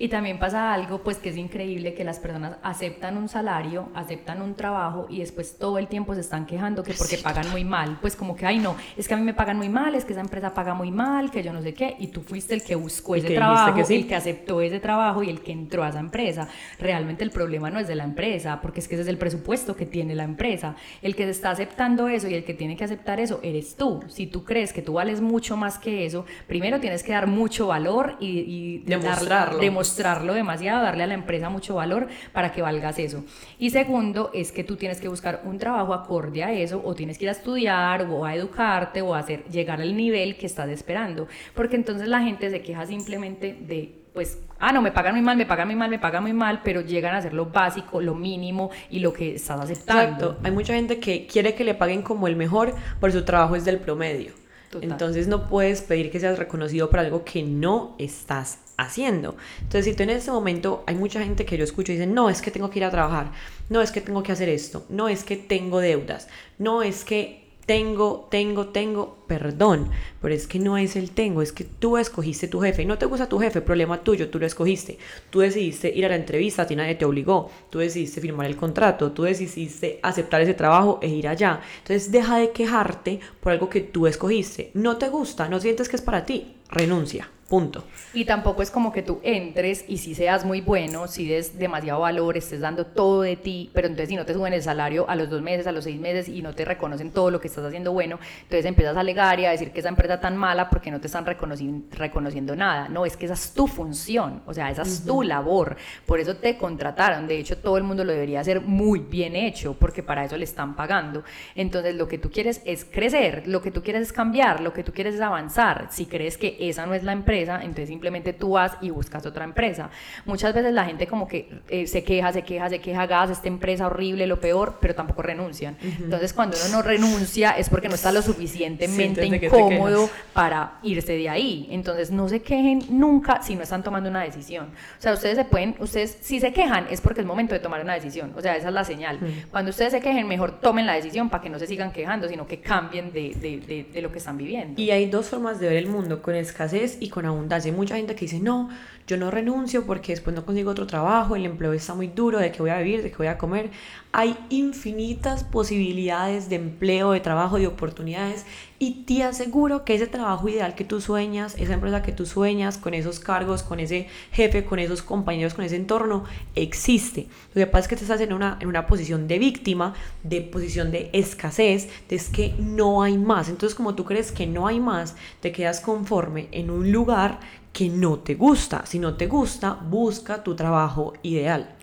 Y 0.01 0.09
también 0.09 0.39
pasa 0.39 0.73
algo, 0.73 1.03
pues 1.03 1.19
que 1.19 1.29
es 1.29 1.37
increíble 1.37 1.93
que 1.93 2.05
las 2.05 2.19
personas 2.19 2.57
aceptan 2.63 3.19
un 3.19 3.29
salario, 3.29 3.91
aceptan 3.95 4.41
un 4.41 4.55
trabajo 4.55 5.07
y 5.11 5.19
después 5.19 5.59
todo 5.59 5.77
el 5.77 5.89
tiempo 5.89 6.15
se 6.15 6.23
están 6.23 6.47
quejando 6.47 6.83
que 6.83 6.95
porque 6.95 7.19
pagan 7.19 7.51
muy 7.51 7.65
mal. 7.65 7.99
Pues 8.01 8.17
como 8.17 8.35
que, 8.35 8.47
ay 8.47 8.61
no, 8.61 8.77
es 8.97 9.07
que 9.07 9.13
a 9.13 9.19
mí 9.19 9.23
me 9.23 9.35
pagan 9.35 9.59
muy 9.59 9.69
mal, 9.69 9.95
es 9.95 10.07
que 10.07 10.13
esa 10.13 10.23
empresa 10.23 10.55
paga 10.55 10.73
muy 10.73 10.91
mal, 10.91 11.31
que 11.31 11.43
yo 11.43 11.53
no 11.53 11.61
sé 11.61 11.75
qué. 11.75 11.97
Y 11.99 12.07
tú 12.07 12.23
fuiste 12.23 12.55
el 12.55 12.63
que 12.63 12.77
buscó 12.77 13.15
ese 13.15 13.35
trabajo, 13.35 13.79
el 13.79 14.07
que 14.09 14.15
aceptó 14.15 14.63
ese 14.63 14.81
trabajo 14.81 15.23
y 15.23 15.29
el 15.29 15.43
que 15.43 15.53
entró 15.53 15.85
a 15.85 15.91
esa 15.91 16.01
empresa. 16.01 16.49
Realmente 16.79 17.23
el 17.23 17.31
problema 17.31 17.69
no 17.69 17.79
es 17.79 17.87
de 17.87 17.95
la 17.95 18.05
empresa, 18.05 18.63
porque 18.63 18.81
es 18.81 18.89
que 18.89 18.95
ese 18.95 19.03
es 19.03 19.09
el 19.09 19.19
presupuesto 19.19 19.77
que 19.77 19.85
tiene 19.85 20.15
la 20.15 20.25
empresa. 20.25 20.77
El 21.03 21.15
que 21.15 21.29
está 21.29 21.51
aceptando 21.51 22.09
eso 22.09 22.27
y 22.27 22.33
el 22.33 22.45
que 22.45 22.55
tiene 22.55 22.75
que 22.75 22.85
aceptar 22.85 23.21
eso 23.21 23.39
eres 23.43 23.77
tú. 23.77 24.01
Si 24.09 24.27
tú 24.27 24.45
crees 24.45 24.73
que 24.73 24.81
tú 24.81 24.95
vales 24.95 25.21
mucho 25.21 25.59
más 25.59 25.79
que 25.79 26.07
eso, 26.07 26.25
primero 26.47 26.81
tienes 26.81 27.03
que 27.03 27.13
dar 27.13 27.27
mucho 27.27 27.67
valor 27.67 28.17
y, 28.19 28.39
y 28.39 28.79
demostrarlo. 28.87 29.59
demostrar 29.59 29.90
mostrarlo 29.91 30.35
demasiado, 30.35 30.85
darle 30.85 31.03
a 31.03 31.07
la 31.09 31.15
empresa 31.15 31.49
mucho 31.49 31.75
valor 31.75 32.07
para 32.33 32.53
que 32.53 32.63
valgas 32.63 32.99
eso. 33.01 33.25
Y 33.59 33.71
segundo, 33.71 34.31
es 34.33 34.53
que 34.53 34.63
tú 34.63 34.77
tienes 34.77 35.01
que 35.01 35.09
buscar 35.09 35.43
un 35.45 35.59
trabajo 35.59 35.93
acorde 35.93 36.45
a 36.45 36.53
eso, 36.53 36.81
o 36.85 36.95
tienes 36.95 37.19
que 37.19 37.25
ir 37.25 37.29
a 37.31 37.33
estudiar, 37.33 38.03
o 38.03 38.25
a 38.25 38.37
educarte, 38.37 39.03
o 39.03 39.15
a 39.15 39.19
hacer, 39.19 39.45
llegar 39.47 39.81
al 39.81 39.97
nivel 39.97 40.37
que 40.37 40.47
estás 40.47 40.69
esperando. 40.69 41.27
Porque 41.55 41.75
entonces 41.75 42.07
la 42.07 42.21
gente 42.21 42.51
se 42.51 42.63
queja 42.63 42.87
simplemente 42.87 43.57
de 43.61 43.97
pues, 44.13 44.39
ah, 44.59 44.73
no, 44.73 44.83
me 44.83 44.91
pagan 44.91 45.15
muy 45.15 45.23
mal, 45.23 45.37
me 45.37 45.47
pagan 45.47 45.69
muy 45.69 45.77
mal, 45.77 45.89
me 45.89 45.99
pagan 45.99 46.23
muy 46.23 46.33
mal, 46.33 46.63
pero 46.65 46.81
llegan 46.81 47.15
a 47.15 47.19
hacer 47.19 47.33
lo 47.33 47.47
básico, 47.47 48.01
lo 48.01 48.15
mínimo 48.15 48.71
y 48.91 48.99
lo 48.99 49.13
que 49.13 49.37
estás 49.37 49.61
aceptando. 49.61 50.27
Exacto. 50.27 50.37
Hay 50.43 50.51
mucha 50.51 50.75
gente 50.75 50.99
que 50.99 51.27
quiere 51.27 51.55
que 51.55 51.63
le 51.63 51.75
paguen 51.75 52.03
como 52.03 52.27
el 52.27 52.35
mejor, 52.35 52.75
por 52.99 53.13
su 53.13 53.25
trabajo 53.25 53.55
es 53.55 53.65
del 53.65 53.79
promedio. 53.79 54.33
Entonces 54.81 55.27
no 55.27 55.49
puedes 55.49 55.83
pedir 55.83 56.11
que 56.11 56.21
seas 56.21 56.39
reconocido 56.39 56.91
por 56.91 57.01
algo 57.01 57.25
que 57.25 57.43
no 57.43 57.97
estás 57.99 58.59
haciendo. 58.77 59.37
Entonces, 59.59 59.85
si 59.85 59.95
tú 59.95 60.03
en 60.05 60.11
este 60.11 60.31
momento 60.31 60.85
hay 60.87 60.95
mucha 60.95 61.23
gente 61.23 61.45
que 61.45 61.57
yo 61.57 61.65
escucho 61.65 61.93
y 61.93 61.97
dicen, 61.97 62.15
no, 62.15 62.31
es 62.31 62.41
que 62.41 62.51
tengo 62.51 62.71
que 62.71 62.79
ir 62.79 62.85
a 62.85 62.91
trabajar, 62.91 63.33
no 63.69 63.83
es 63.83 63.91
que 63.91 64.01
tengo 64.01 64.23
que 64.23 64.33
hacer 64.33 64.49
esto, 64.49 64.87
no 64.89 65.09
es 65.09 65.25
que 65.25 65.37
tengo 65.37 65.81
deudas, 65.81 66.29
no 66.59 66.83
es 66.83 67.05
que 67.05 67.50
tengo, 67.71 68.27
tengo, 68.29 68.67
tengo, 68.67 69.19
perdón, 69.29 69.91
pero 70.21 70.35
es 70.35 70.49
que 70.49 70.59
no 70.59 70.77
es 70.77 70.97
el 70.97 71.13
tengo, 71.13 71.41
es 71.41 71.53
que 71.53 71.63
tú 71.63 71.99
escogiste 71.99 72.49
tu 72.49 72.59
jefe. 72.59 72.85
No 72.85 72.99
te 72.99 73.07
gusta 73.07 73.29
tu 73.29 73.39
jefe, 73.39 73.61
problema 73.61 74.03
tuyo, 74.03 74.29
tú 74.29 74.41
lo 74.41 74.47
escogiste. 74.47 74.99
Tú 75.31 75.39
decidiste 75.39 75.89
ir 75.89 76.05
a 76.05 76.09
la 76.09 76.17
entrevista, 76.17 76.63
a 76.63 76.67
ti 76.67 76.75
nadie 76.75 76.97
te 76.97 77.05
obligó. 77.05 77.49
Tú 77.71 77.79
decidiste 77.79 78.21
firmar 78.21 78.47
el 78.47 78.57
contrato, 78.57 79.13
tú 79.13 79.23
decidiste 79.23 80.01
aceptar 80.03 80.41
ese 80.41 80.55
trabajo 80.55 80.99
e 81.01 81.07
ir 81.07 81.29
allá. 81.29 81.61
Entonces 81.79 82.11
deja 82.11 82.39
de 82.39 82.51
quejarte 82.51 83.21
por 83.41 83.53
algo 83.53 83.71
que 83.71 83.83
tú 83.83 84.09
escogiste. 84.09 84.73
No 84.75 84.97
te 84.97 85.09
gusta, 85.09 85.49
no 85.49 85.61
sientes 85.61 85.89
que 85.89 85.95
es 85.95 86.03
para 86.03 86.27
ti, 86.27 86.57
renuncia. 86.71 87.31
Punto. 87.51 87.83
Y 88.15 88.27
tampoco 88.27 88.63
es 88.63 88.71
como 88.71 88.93
que 88.93 89.03
tú 89.03 89.19
entres 89.25 89.85
y 89.89 89.97
si 89.97 90.15
seas 90.15 90.45
muy 90.45 90.61
bueno, 90.61 91.09
si 91.09 91.27
des 91.27 91.59
demasiado 91.59 92.03
valor, 92.03 92.37
estés 92.37 92.61
dando 92.61 92.87
todo 92.87 93.23
de 93.23 93.35
ti, 93.35 93.73
pero 93.75 93.89
entonces 93.89 94.09
si 94.09 94.15
no 94.15 94.25
te 94.25 94.35
suben 94.35 94.53
el 94.53 94.63
salario 94.63 95.11
a 95.11 95.17
los 95.17 95.29
dos 95.29 95.43
meses, 95.43 95.67
a 95.67 95.73
los 95.73 95.83
seis 95.83 96.01
meses 96.01 96.29
y 96.29 96.43
no 96.43 96.55
te 96.55 96.65
reconocen 96.65 97.11
todo 97.11 97.29
lo 97.33 97.41
que 97.41 97.49
estás 97.49 97.65
haciendo 97.65 97.93
bueno, 97.93 98.21
entonces 98.43 98.67
empiezas 98.67 98.97
a 98.97 99.01
alegar 99.01 99.41
y 99.41 99.47
a 99.47 99.51
decir 99.51 99.73
que 99.73 99.81
esa 99.81 99.89
empresa 99.89 100.21
tan 100.21 100.37
mala 100.37 100.71
porque 100.71 100.93
no 100.93 101.01
te 101.01 101.09
están 101.09 101.27
reconociendo, 101.27 101.89
reconociendo 101.91 102.55
nada. 102.55 102.89
No, 102.89 103.05
es 103.05 103.17
que 103.17 103.25
esa 103.25 103.35
es 103.35 103.53
tu 103.53 103.67
función, 103.67 104.43
o 104.47 104.55
sea, 104.55 104.71
esa 104.71 104.83
es 104.83 105.05
tu 105.05 105.25
labor. 105.25 105.77
Por 106.07 106.21
eso 106.21 106.37
te 106.37 106.57
contrataron. 106.57 107.27
De 107.27 107.37
hecho, 107.37 107.59
todo 107.59 107.77
el 107.79 107.83
mundo 107.83 108.05
lo 108.05 108.13
debería 108.13 108.39
hacer 108.39 108.61
muy 108.61 109.01
bien 109.01 109.35
hecho 109.35 109.75
porque 109.75 110.05
para 110.05 110.25
eso 110.25 110.37
le 110.37 110.45
están 110.45 110.77
pagando. 110.77 111.25
Entonces, 111.57 111.97
lo 111.97 112.07
que 112.07 112.19
tú 112.19 112.31
quieres 112.31 112.63
es 112.65 112.85
crecer, 112.85 113.49
lo 113.49 113.61
que 113.61 113.73
tú 113.73 113.83
quieres 113.83 114.03
es 114.03 114.13
cambiar, 114.13 114.61
lo 114.61 114.73
que 114.73 114.85
tú 114.85 114.93
quieres 114.93 115.17
es 115.17 115.21
avanzar. 115.21 115.89
Si 115.91 116.07
crees 116.07 116.39
que 116.39 116.57
esa 116.61 116.87
no 116.87 116.95
es 116.95 117.03
la 117.03 117.11
empresa, 117.11 117.40
entonces 117.43 117.89
simplemente 117.89 118.33
tú 118.33 118.53
vas 118.53 118.77
y 118.81 118.91
buscas 118.91 119.25
otra 119.27 119.45
empresa. 119.45 119.91
Muchas 120.25 120.55
veces 120.55 120.73
la 120.73 120.85
gente 120.85 121.07
como 121.07 121.27
que 121.27 121.49
eh, 121.69 121.87
se 121.87 122.05
queja, 122.05 122.33
se 122.33 122.43
queja, 122.43 122.69
se 122.69 122.81
queja, 122.81 123.07
gas, 123.07 123.31
esta 123.31 123.49
empresa 123.49 123.87
horrible, 123.87 124.27
lo 124.27 124.41
peor, 124.41 124.79
pero 124.81 124.95
tampoco 124.95 125.23
renuncian. 125.23 125.77
Entonces 125.83 126.33
cuando 126.33 126.57
uno 126.65 126.77
no 126.77 126.83
renuncia 126.83 127.53
es 127.53 127.69
porque 127.69 127.89
no 127.89 127.95
está 127.95 128.13
lo 128.13 128.23
suficientemente 128.23 129.25
incómodo 129.27 130.09
para 130.33 130.79
irse 130.83 131.13
de 131.13 131.29
ahí. 131.29 131.69
Entonces 131.71 132.11
no 132.11 132.29
se 132.29 132.41
quejen 132.43 132.83
nunca 132.91 133.43
si 133.43 133.57
no 133.57 133.63
están 133.63 133.83
tomando 133.83 134.11
una 134.11 134.23
decisión. 134.23 134.67
O 134.99 135.03
sea, 135.03 135.13
ustedes 135.13 135.37
se 135.37 135.45
pueden, 135.45 135.77
ustedes 135.79 136.19
si 136.21 136.41
se 136.41 136.53
quejan 136.53 136.87
es 136.91 137.01
porque 137.01 137.21
es 137.21 137.27
momento 137.27 137.55
de 137.55 137.61
tomar 137.61 137.81
una 137.83 137.95
decisión. 137.95 138.33
O 138.37 138.41
sea, 138.41 138.57
esa 138.57 138.69
es 138.69 138.75
la 138.75 138.85
señal. 138.85 139.19
Cuando 139.51 139.71
ustedes 139.71 139.93
se 139.93 140.01
quejen, 140.01 140.27
mejor 140.29 140.61
tomen 140.61 140.87
la 140.87 140.95
decisión 140.95 141.31
para 141.31 141.43
que 141.43 141.51
no 141.51 141.59
se 141.59 141.67
sigan 141.67 141.93
quejando, 141.93 142.29
sino 142.29 142.47
que 142.47 142.61
cambien 142.61 143.13
de, 143.13 143.35
de, 143.35 143.87
de, 143.93 144.03
lo 144.03 144.11
que 144.11 144.19
están 144.19 144.37
viviendo. 144.37 144.81
Y 144.81 144.91
hay 144.91 145.07
dos 145.07 145.27
formas 145.27 145.61
de 145.61 145.69
ver 145.69 145.77
el 145.77 145.87
mundo, 145.87 146.23
con 146.23 146.35
escasez 146.35 146.97
y 147.01 147.09
con 147.09 147.25
Hay 147.65 147.73
mucha 147.73 147.97
gente 147.97 148.15
que 148.15 148.27
dice, 148.27 148.41
no, 148.41 148.69
yo 149.07 149.17
no 149.17 149.31
renuncio 149.31 149.87
porque 149.87 150.13
después 150.13 150.35
no 150.37 150.45
consigo 150.45 150.71
otro 150.71 150.87
trabajo, 150.87 151.37
el 151.37 151.45
empleo 151.45 151.73
está 151.73 151.95
muy 151.95 152.09
duro, 152.09 152.39
de 152.39 152.53
que 152.53 152.61
voy 152.61 152.71
a 152.71 152.79
vivir, 152.79 153.03
de 153.03 153.11
que 153.11 153.17
voy 153.17 153.27
a 153.27 153.39
comer. 153.39 153.71
Hay 154.13 154.37
infinitas 154.49 155.45
posibilidades 155.45 156.49
de 156.49 156.57
empleo, 156.57 157.13
de 157.13 157.21
trabajo, 157.21 157.59
de 157.59 157.67
oportunidades 157.67 158.47
y 158.83 159.05
te 159.05 159.23
aseguro 159.23 159.85
que 159.85 159.95
ese 159.95 160.07
trabajo 160.07 160.49
ideal 160.49 160.75
que 160.75 160.85
tú 160.85 161.03
sueñas, 161.03 161.55
esa 161.59 161.75
empresa 161.75 162.01
que 162.01 162.13
tú 162.13 162.25
sueñas, 162.25 162.79
con 162.79 162.95
esos 162.95 163.21
cargos, 163.21 163.63
con 163.63 163.79
ese 163.79 164.09
jefe, 164.33 164.65
con 164.65 164.79
esos 164.79 165.03
compañeros, 165.03 165.53
con 165.53 165.67
ese 165.67 165.77
entorno, 165.77 166.25
existe. 166.55 167.27
Lo 167.53 167.61
que 167.61 167.67
pasa 167.67 167.81
es 167.81 167.89
que 167.89 167.97
te 167.97 168.03
estás 168.05 168.23
en 168.23 168.33
una, 168.33 168.57
en 168.59 168.69
una 168.69 168.87
posición 168.87 169.29
de 169.29 169.39
víctima, 169.39 169.93
de 170.23 170.41
posición 170.41 170.91
de 170.91 171.11
escasez, 171.13 171.91
de 172.09 172.17
es 172.17 172.31
que 172.31 172.55
no 172.59 173.03
hay 173.03 173.19
más. 173.19 173.51
Entonces 173.51 173.77
como 173.77 173.95
tú 173.95 174.07
crees 174.07 174.33
que 174.33 174.47
no 174.47 174.67
hay 174.67 174.81
más, 174.81 175.15
te 175.41 175.53
quedas 175.53 175.81
conforme 175.81 176.49
en 176.51 176.71
un 176.71 176.91
lugar 176.91 177.39
que 177.75 177.91
no 177.91 178.21
te 178.21 178.35
gusta. 178.35 178.87
Si 178.87 178.99
no 178.99 179.15
te 179.15 179.27
gusta, 179.27 179.75
busca 179.75 180.43
tu 180.43 180.57
trabajo 180.57 181.13
ideal. 181.23 181.77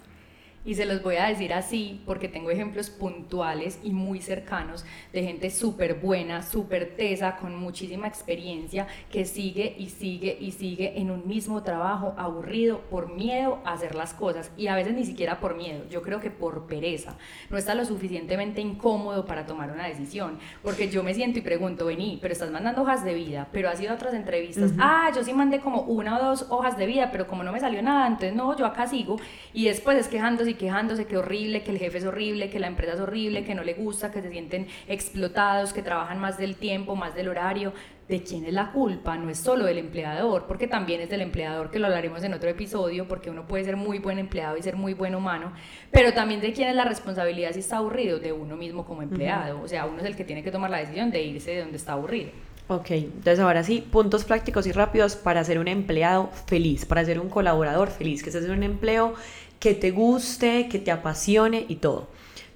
Y 0.68 0.76
se 0.76 0.86
los 0.86 1.02
voy 1.02 1.16
a 1.16 1.28
decir 1.28 1.54
así 1.54 2.02
porque 2.06 2.28
tengo 2.28 2.52
ejemplos 2.52 2.90
puntuales 2.90 3.80
y 3.84 3.92
muy 3.92 4.20
cercanos 4.20 4.84
de 5.14 5.24
gente 5.24 5.50
súper 5.50 5.94
buena, 5.96 6.44
súper 6.44 6.98
tesa, 6.98 7.38
con 7.38 7.56
muchísima 7.56 8.06
experiencia, 8.06 8.86
que 9.10 9.24
sigue 9.24 9.78
y 9.80 9.88
sigue 9.88 10.38
y 10.38 10.52
sigue 10.52 11.00
en 11.00 11.10
un 11.10 11.26
mismo 11.26 11.64
trabajo 11.64 12.14
aburrido 12.18 12.82
por 12.90 13.16
miedo 13.16 13.60
a 13.64 13.74
hacer 13.74 13.96
las 13.96 14.14
cosas. 14.14 14.52
Y 14.58 14.68
a 14.68 14.76
veces 14.76 14.94
ni 14.94 15.06
siquiera 15.06 15.40
por 15.40 15.56
miedo, 15.56 15.86
yo 15.90 16.02
creo 16.02 16.20
que 16.20 16.32
por 16.32 16.68
pereza. 16.68 17.16
No 17.50 17.58
está 17.58 17.74
lo 17.74 17.86
suficientemente 17.86 18.60
incómodo 18.60 19.26
para 19.26 19.46
tomar 19.46 19.72
una 19.72 19.88
decisión. 19.88 20.38
Porque 20.64 20.90
yo 20.90 21.02
me 21.02 21.14
siento 21.14 21.40
y 21.40 21.44
pregunto, 21.44 21.86
vení, 21.86 22.20
pero 22.22 22.34
estás 22.34 22.52
mandando 22.52 22.82
hojas 22.82 23.06
de 23.06 23.14
vida, 23.14 23.48
pero 23.54 23.70
has 23.70 23.80
ido 23.80 23.92
a 23.92 23.96
otras 23.96 24.14
entrevistas. 24.14 24.72
Ah, 24.80 25.14
yo 25.16 25.24
sí 25.24 25.32
mandé 25.32 25.62
como 25.62 25.84
una 25.84 26.20
o 26.20 26.24
dos 26.26 26.48
hojas 26.50 26.78
de 26.78 26.88
vida, 26.88 27.08
pero 27.10 27.26
como 27.26 27.44
no 27.44 27.54
me 27.54 27.62
salió 27.62 27.82
nada, 27.82 28.06
entonces 28.06 28.36
no, 28.36 28.58
yo 28.58 28.66
acá 28.66 28.86
sigo. 28.86 29.16
Y 29.54 29.64
después 29.64 29.98
es 29.98 30.10
quejándose 30.10 30.57
quejándose 30.58 31.06
que 31.06 31.18
horrible, 31.18 31.64
que 31.64 31.72
el 31.72 31.80
jefe 31.80 32.00
es 32.00 32.06
horrible, 32.06 32.50
que 32.50 32.60
la 32.60 32.68
empresa 32.68 32.94
es 32.94 33.00
horrible, 33.00 33.44
que 33.44 33.56
no 33.56 33.64
le 33.64 33.74
gusta, 33.74 34.12
que 34.12 34.22
se 34.22 34.30
sienten 34.30 34.68
explotados, 34.88 35.74
que 35.74 35.82
trabajan 35.82 36.20
más 36.20 36.38
del 36.38 36.56
tiempo, 36.56 36.96
más 36.96 37.16
del 37.16 37.30
horario. 37.30 37.74
¿De 38.08 38.24
quién 38.24 38.46
es 38.46 38.54
la 38.54 38.72
culpa? 38.72 39.18
No 39.18 39.30
es 39.30 39.38
solo 39.38 39.66
del 39.66 39.78
empleador, 39.78 40.46
porque 40.48 40.68
también 40.68 41.02
es 41.02 41.10
del 41.10 41.22
empleador, 41.22 41.70
que 41.70 41.78
lo 41.78 41.88
hablaremos 41.88 42.24
en 42.24 42.34
otro 42.34 42.50
episodio, 42.50 43.06
porque 43.06 43.30
uno 43.30 43.46
puede 43.46 43.66
ser 43.66 43.76
muy 43.76 44.00
buen 44.00 44.18
empleado 44.18 44.56
y 44.56 44.64
ser 44.64 44.78
muy 44.78 44.94
buen 44.94 45.14
humano, 45.14 45.52
pero 45.92 46.14
también 46.14 46.40
de 46.40 46.54
quién 46.54 46.70
es 46.70 46.76
la 46.76 46.86
responsabilidad 46.86 47.52
si 47.52 47.60
está 47.60 47.78
aburrido, 47.78 48.20
de 48.20 48.32
uno 48.32 48.56
mismo 48.56 48.86
como 48.86 49.02
empleado. 49.02 49.62
O 49.62 49.68
sea, 49.68 49.86
uno 49.86 50.00
es 50.00 50.06
el 50.06 50.16
que 50.16 50.24
tiene 50.24 50.42
que 50.42 50.52
tomar 50.52 50.70
la 50.70 50.78
decisión 50.78 51.12
de 51.12 51.22
irse 51.22 51.52
de 51.52 51.60
donde 51.62 51.76
está 51.76 51.94
aburrido. 51.94 52.32
Ok, 52.70 52.92
entonces 52.92 53.40
ahora 53.40 53.64
sí, 53.64 53.80
puntos 53.80 54.26
prácticos 54.26 54.68
y 54.68 54.74
rápidos 54.74 55.16
para 55.16 55.42
ser 55.46 55.58
un 55.58 55.70
empleado 55.70 56.30
feliz, 56.48 56.86
para 56.86 57.06
ser 57.06 57.18
un 57.18 57.30
colaborador 57.30 57.90
feliz, 57.90 58.22
que 58.22 58.30
estés 58.30 58.44
en 58.44 58.52
un 58.52 58.64
empleo 58.64 59.14
que 59.60 59.74
te 59.74 59.92
guste, 59.92 60.68
que 60.70 60.80
te 60.80 60.92
apasione 60.92 61.66
y 61.68 61.78
todo. 61.78 62.08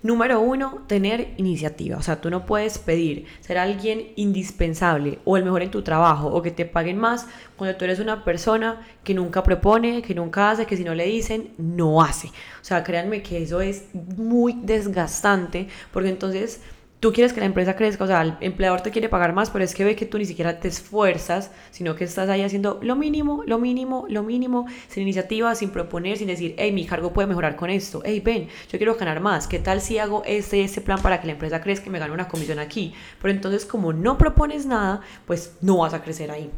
Número 0.04 0.40
uno, 0.40 0.84
tener 0.88 1.36
iniciativa. 1.38 1.98
O 1.98 2.02
sea, 2.02 2.20
tú 2.20 2.32
no 2.32 2.48
puedes 2.48 2.80
pedir 2.80 3.28
ser 3.40 3.60
alguien 3.60 4.14
indispensable 4.16 5.20
o 5.26 5.38
el 5.38 5.44
mejor 5.44 5.62
en 5.62 5.70
tu 5.70 5.84
trabajo 5.84 6.28
o 6.28 6.42
que 6.42 6.50
te 6.50 6.66
paguen 6.66 6.98
más 6.98 7.28
cuando 7.56 7.78
tú 7.78 7.86
eres 7.86 8.00
una 8.00 8.24
persona 8.24 8.82
que 9.04 9.14
nunca 9.14 9.44
propone, 9.44 10.02
que 10.02 10.16
nunca 10.16 10.50
hace, 10.50 10.66
que 10.66 10.76
si 10.76 10.84
no 10.84 10.96
le 10.96 11.06
dicen, 11.06 11.54
no 11.60 12.02
hace. 12.02 12.30
O 12.30 12.64
sea, 12.64 12.84
créanme 12.84 13.22
que 13.22 13.44
eso 13.44 13.62
es 13.62 13.86
muy 13.94 14.54
desgastante 14.64 15.68
porque 15.94 16.10
entonces 16.10 16.62
tú 17.02 17.12
quieres 17.12 17.34
que 17.34 17.40
la 17.40 17.48
empresa 17.48 17.76
crezca, 17.76 18.04
o 18.04 18.08
sea, 18.08 18.22
el 18.22 18.36
empleador 18.42 18.82
te 18.82 18.92
quiere 18.92 19.10
pagar 19.10 19.34
más, 19.34 19.50
pero 19.50 19.66
es 19.66 19.74
que 19.74 19.84
ve 19.84 19.96
que 19.96 20.06
tú 20.06 20.20
ni 20.20 20.26
siquiera 20.26 20.60
te 20.60 20.68
esfuerzas, 20.68 21.52
sino 21.72 21.96
que 21.96 22.04
estás 22.04 22.30
ahí 22.30 22.44
haciendo 22.44 22.80
lo 22.84 22.96
mínimo, 22.96 23.44
lo 23.48 23.58
mínimo, 23.58 24.06
lo 24.08 24.22
mínimo, 24.22 24.68
sin 24.88 25.04
iniciativa, 25.04 25.54
sin 25.56 25.72
proponer, 25.72 26.18
sin 26.18 26.28
decir, 26.28 26.54
hey, 26.60 26.72
mi 26.72 26.86
cargo 26.86 27.12
puede 27.12 27.28
mejorar 27.28 27.56
con 27.56 27.72
esto, 27.72 28.04
hey, 28.06 28.22
ven, 28.24 28.48
yo 28.72 28.78
quiero 28.78 28.96
ganar 28.96 29.20
más, 29.20 29.48
¿qué 29.48 29.58
tal 29.58 29.82
si 29.82 29.98
hago 29.98 30.22
ese, 30.26 30.64
ese 30.64 30.80
plan 30.80 31.02
para 31.02 31.20
que 31.20 31.26
la 31.26 31.34
empresa 31.34 31.60
crezca 31.60 31.88
y 31.88 31.90
me 31.90 31.98
gane 31.98 32.14
una 32.14 32.28
comisión 32.28 32.60
aquí? 32.60 32.94
Pero 33.20 33.34
entonces, 33.34 33.66
como 33.66 33.94
no 33.94 34.20
propones 34.20 34.68
nada, 34.68 35.02
pues 35.26 35.56
no 35.62 35.78
vas 35.78 35.96
a 35.96 36.04
crecer 36.04 36.30
ahí. 36.30 36.52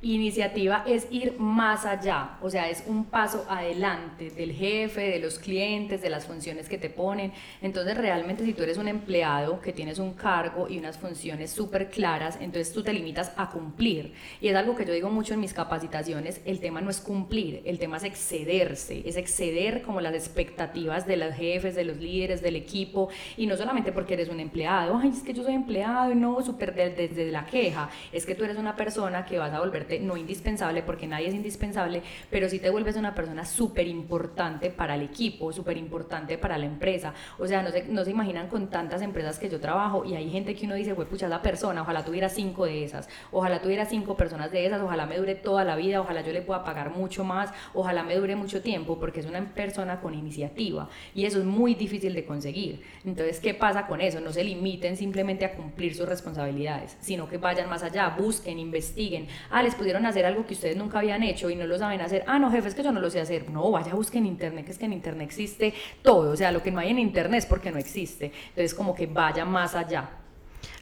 Iniciativa 0.00 0.84
es 0.86 1.08
ir 1.10 1.40
más 1.40 1.84
allá, 1.84 2.38
o 2.40 2.48
sea, 2.48 2.70
es 2.70 2.84
un 2.86 3.06
paso 3.06 3.44
adelante 3.48 4.30
del 4.30 4.52
jefe, 4.52 5.00
de 5.00 5.18
los 5.18 5.40
clientes, 5.40 6.00
de 6.00 6.08
las 6.08 6.24
funciones 6.24 6.68
que 6.68 6.78
te 6.78 6.88
ponen. 6.88 7.32
Entonces, 7.60 7.96
realmente 7.96 8.44
si 8.44 8.52
tú 8.52 8.62
eres 8.62 8.78
un 8.78 8.86
empleado 8.86 9.60
que 9.60 9.72
tienes 9.72 9.98
un 9.98 10.12
cargo 10.14 10.68
y 10.68 10.78
unas 10.78 10.98
funciones 10.98 11.50
súper 11.50 11.90
claras, 11.90 12.38
entonces 12.40 12.72
tú 12.72 12.84
te 12.84 12.92
limitas 12.92 13.32
a 13.36 13.50
cumplir. 13.50 14.12
Y 14.40 14.46
es 14.46 14.54
algo 14.54 14.76
que 14.76 14.84
yo 14.84 14.92
digo 14.92 15.10
mucho 15.10 15.34
en 15.34 15.40
mis 15.40 15.52
capacitaciones, 15.52 16.42
el 16.44 16.60
tema 16.60 16.80
no 16.80 16.90
es 16.90 17.00
cumplir, 17.00 17.62
el 17.64 17.80
tema 17.80 17.96
es 17.96 18.04
excederse, 18.04 19.02
es 19.04 19.16
exceder 19.16 19.82
como 19.82 20.00
las 20.00 20.14
expectativas 20.14 21.08
de 21.08 21.16
los 21.16 21.34
jefes, 21.34 21.74
de 21.74 21.82
los 21.82 21.96
líderes, 21.96 22.40
del 22.40 22.54
equipo, 22.54 23.08
y 23.36 23.46
no 23.46 23.56
solamente 23.56 23.90
porque 23.90 24.14
eres 24.14 24.28
un 24.28 24.38
empleado, 24.38 24.96
ay, 24.96 25.08
es 25.08 25.24
que 25.24 25.34
yo 25.34 25.42
soy 25.42 25.54
empleado 25.54 26.14
no, 26.14 26.40
súper 26.40 26.72
desde, 26.72 27.08
desde 27.08 27.32
la 27.32 27.46
queja, 27.46 27.90
es 28.12 28.24
que 28.24 28.36
tú 28.36 28.44
eres 28.44 28.58
una 28.58 28.76
persona 28.76 29.24
que 29.24 29.38
vas 29.38 29.52
a 29.52 29.58
volver 29.58 29.87
no 30.00 30.16
indispensable, 30.16 30.82
porque 30.82 31.06
nadie 31.06 31.28
es 31.28 31.34
indispensable, 31.34 32.02
pero 32.30 32.48
sí 32.48 32.58
te 32.58 32.70
vuelves 32.70 32.96
una 32.96 33.14
persona 33.14 33.44
súper 33.44 33.86
importante 33.86 34.70
para 34.70 34.94
el 34.94 35.02
equipo, 35.02 35.52
súper 35.52 35.76
importante 35.76 36.38
para 36.38 36.58
la 36.58 36.66
empresa. 36.66 37.14
O 37.38 37.46
sea, 37.46 37.62
no 37.62 37.70
se, 37.70 37.84
no 37.84 38.04
se 38.04 38.10
imaginan 38.10 38.48
con 38.48 38.68
tantas 38.68 39.02
empresas 39.02 39.38
que 39.38 39.48
yo 39.48 39.60
trabajo 39.60 40.04
y 40.04 40.14
hay 40.14 40.30
gente 40.30 40.54
que 40.54 40.66
uno 40.66 40.74
dice, 40.74 40.92
güey, 40.92 41.08
pucha, 41.08 41.28
la 41.28 41.42
persona, 41.42 41.82
ojalá 41.82 42.04
tuviera 42.04 42.28
cinco 42.28 42.64
de 42.64 42.84
esas, 42.84 43.08
ojalá 43.32 43.60
tuviera 43.60 43.84
cinco 43.84 44.16
personas 44.16 44.50
de 44.50 44.66
esas, 44.66 44.80
ojalá 44.80 45.06
me 45.06 45.16
dure 45.16 45.34
toda 45.34 45.64
la 45.64 45.76
vida, 45.76 46.00
ojalá 46.00 46.22
yo 46.22 46.32
le 46.32 46.42
pueda 46.42 46.64
pagar 46.64 46.90
mucho 46.90 47.24
más, 47.24 47.52
ojalá 47.74 48.02
me 48.02 48.14
dure 48.16 48.36
mucho 48.36 48.62
tiempo, 48.62 48.98
porque 48.98 49.20
es 49.20 49.26
una 49.26 49.44
persona 49.54 50.00
con 50.00 50.14
iniciativa 50.14 50.88
y 51.14 51.24
eso 51.24 51.38
es 51.38 51.44
muy 51.44 51.74
difícil 51.74 52.14
de 52.14 52.24
conseguir. 52.24 52.82
Entonces, 53.04 53.40
¿qué 53.40 53.54
pasa 53.54 53.86
con 53.86 54.00
eso? 54.00 54.20
No 54.20 54.32
se 54.32 54.44
limiten 54.44 54.96
simplemente 54.96 55.44
a 55.44 55.54
cumplir 55.54 55.94
sus 55.94 56.08
responsabilidades, 56.08 56.96
sino 57.00 57.28
que 57.28 57.38
vayan 57.38 57.68
más 57.68 57.82
allá, 57.82 58.14
busquen, 58.18 58.58
investiguen. 58.58 59.28
Ah, 59.50 59.62
les 59.62 59.74
pudieron 59.78 60.04
hacer 60.04 60.26
algo 60.26 60.44
que 60.44 60.52
ustedes 60.52 60.76
nunca 60.76 60.98
habían 60.98 61.22
hecho 61.22 61.48
y 61.48 61.56
no 61.56 61.66
lo 61.66 61.78
saben 61.78 62.00
hacer. 62.02 62.24
Ah, 62.26 62.38
no, 62.38 62.50
jefe, 62.50 62.68
es 62.68 62.74
que 62.74 62.82
yo 62.82 62.92
no 62.92 63.00
lo 63.00 63.10
sé 63.10 63.20
hacer. 63.20 63.48
No, 63.50 63.70
vaya, 63.70 63.94
busquen 63.94 64.24
en 64.24 64.32
internet, 64.32 64.66
que 64.66 64.72
es 64.72 64.78
que 64.78 64.84
en 64.84 64.92
internet 64.92 65.26
existe 65.26 65.72
todo. 66.02 66.32
O 66.32 66.36
sea, 66.36 66.52
lo 66.52 66.62
que 66.62 66.70
no 66.70 66.80
hay 66.80 66.90
en 66.90 66.98
internet 66.98 67.38
es 67.38 67.46
porque 67.46 67.70
no 67.70 67.78
existe. 67.78 68.32
Entonces, 68.50 68.74
como 68.74 68.94
que 68.94 69.06
vaya 69.06 69.46
más 69.46 69.74
allá. 69.74 70.10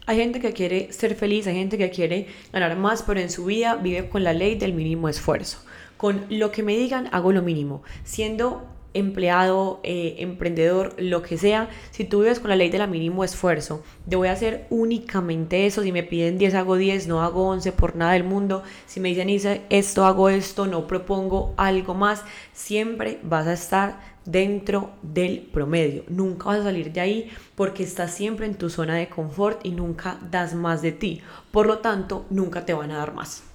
Hay 0.05 0.17
gente 0.17 0.39
que 0.39 0.53
quiere 0.53 0.91
ser 0.91 1.15
feliz, 1.15 1.47
hay 1.47 1.55
gente 1.55 1.77
que 1.77 1.89
quiere 1.89 2.27
ganar 2.51 2.75
más, 2.75 3.03
pero 3.03 3.19
en 3.19 3.29
su 3.29 3.45
vida 3.45 3.75
vive 3.75 4.09
con 4.09 4.23
la 4.23 4.33
ley 4.33 4.55
del 4.55 4.73
mínimo 4.73 5.07
esfuerzo. 5.09 5.59
Con 5.97 6.25
lo 6.29 6.51
que 6.51 6.63
me 6.63 6.75
digan, 6.77 7.09
hago 7.11 7.31
lo 7.31 7.41
mínimo. 7.41 7.83
Siendo 8.03 8.76
empleado, 8.93 9.79
eh, 9.83 10.15
emprendedor, 10.19 10.95
lo 10.97 11.21
que 11.21 11.37
sea, 11.37 11.69
si 11.91 12.03
tú 12.03 12.21
vives 12.21 12.39
con 12.39 12.49
la 12.49 12.55
ley 12.55 12.69
del 12.69 12.87
mínimo 12.87 13.23
esfuerzo, 13.23 13.83
de 14.05 14.15
voy 14.15 14.27
a 14.27 14.33
hacer 14.33 14.67
únicamente 14.69 15.65
eso, 15.65 15.83
si 15.83 15.91
me 15.91 16.03
piden 16.03 16.37
10 16.37 16.55
hago 16.55 16.75
10, 16.75 17.07
no 17.07 17.21
hago 17.21 17.47
11 17.47 17.71
por 17.73 17.95
nada 17.95 18.13
del 18.13 18.23
mundo, 18.23 18.63
si 18.85 18.99
me 18.99 19.09
dicen 19.09 19.29
hice 19.29 19.61
esto, 19.69 20.05
hago 20.05 20.29
esto, 20.29 20.67
no 20.67 20.87
propongo 20.87 21.53
algo 21.57 21.93
más, 21.93 22.23
siempre 22.53 23.19
vas 23.23 23.47
a 23.47 23.53
estar 23.53 24.17
dentro 24.25 24.91
del 25.01 25.39
promedio, 25.39 26.03
nunca 26.09 26.47
vas 26.47 26.59
a 26.59 26.63
salir 26.63 26.91
de 26.91 26.99
ahí 26.99 27.31
porque 27.55 27.83
estás 27.83 28.11
siempre 28.11 28.45
en 28.45 28.55
tu 28.55 28.69
zona 28.69 28.95
de 28.95 29.09
confort 29.09 29.65
y 29.65 29.71
nunca 29.71 30.19
das 30.31 30.53
más 30.53 30.81
de 30.81 30.91
ti, 30.91 31.21
por 31.51 31.65
lo 31.65 31.79
tanto 31.79 32.25
nunca 32.29 32.65
te 32.65 32.73
van 32.73 32.91
a 32.91 32.97
dar 32.97 33.13
más. 33.13 33.46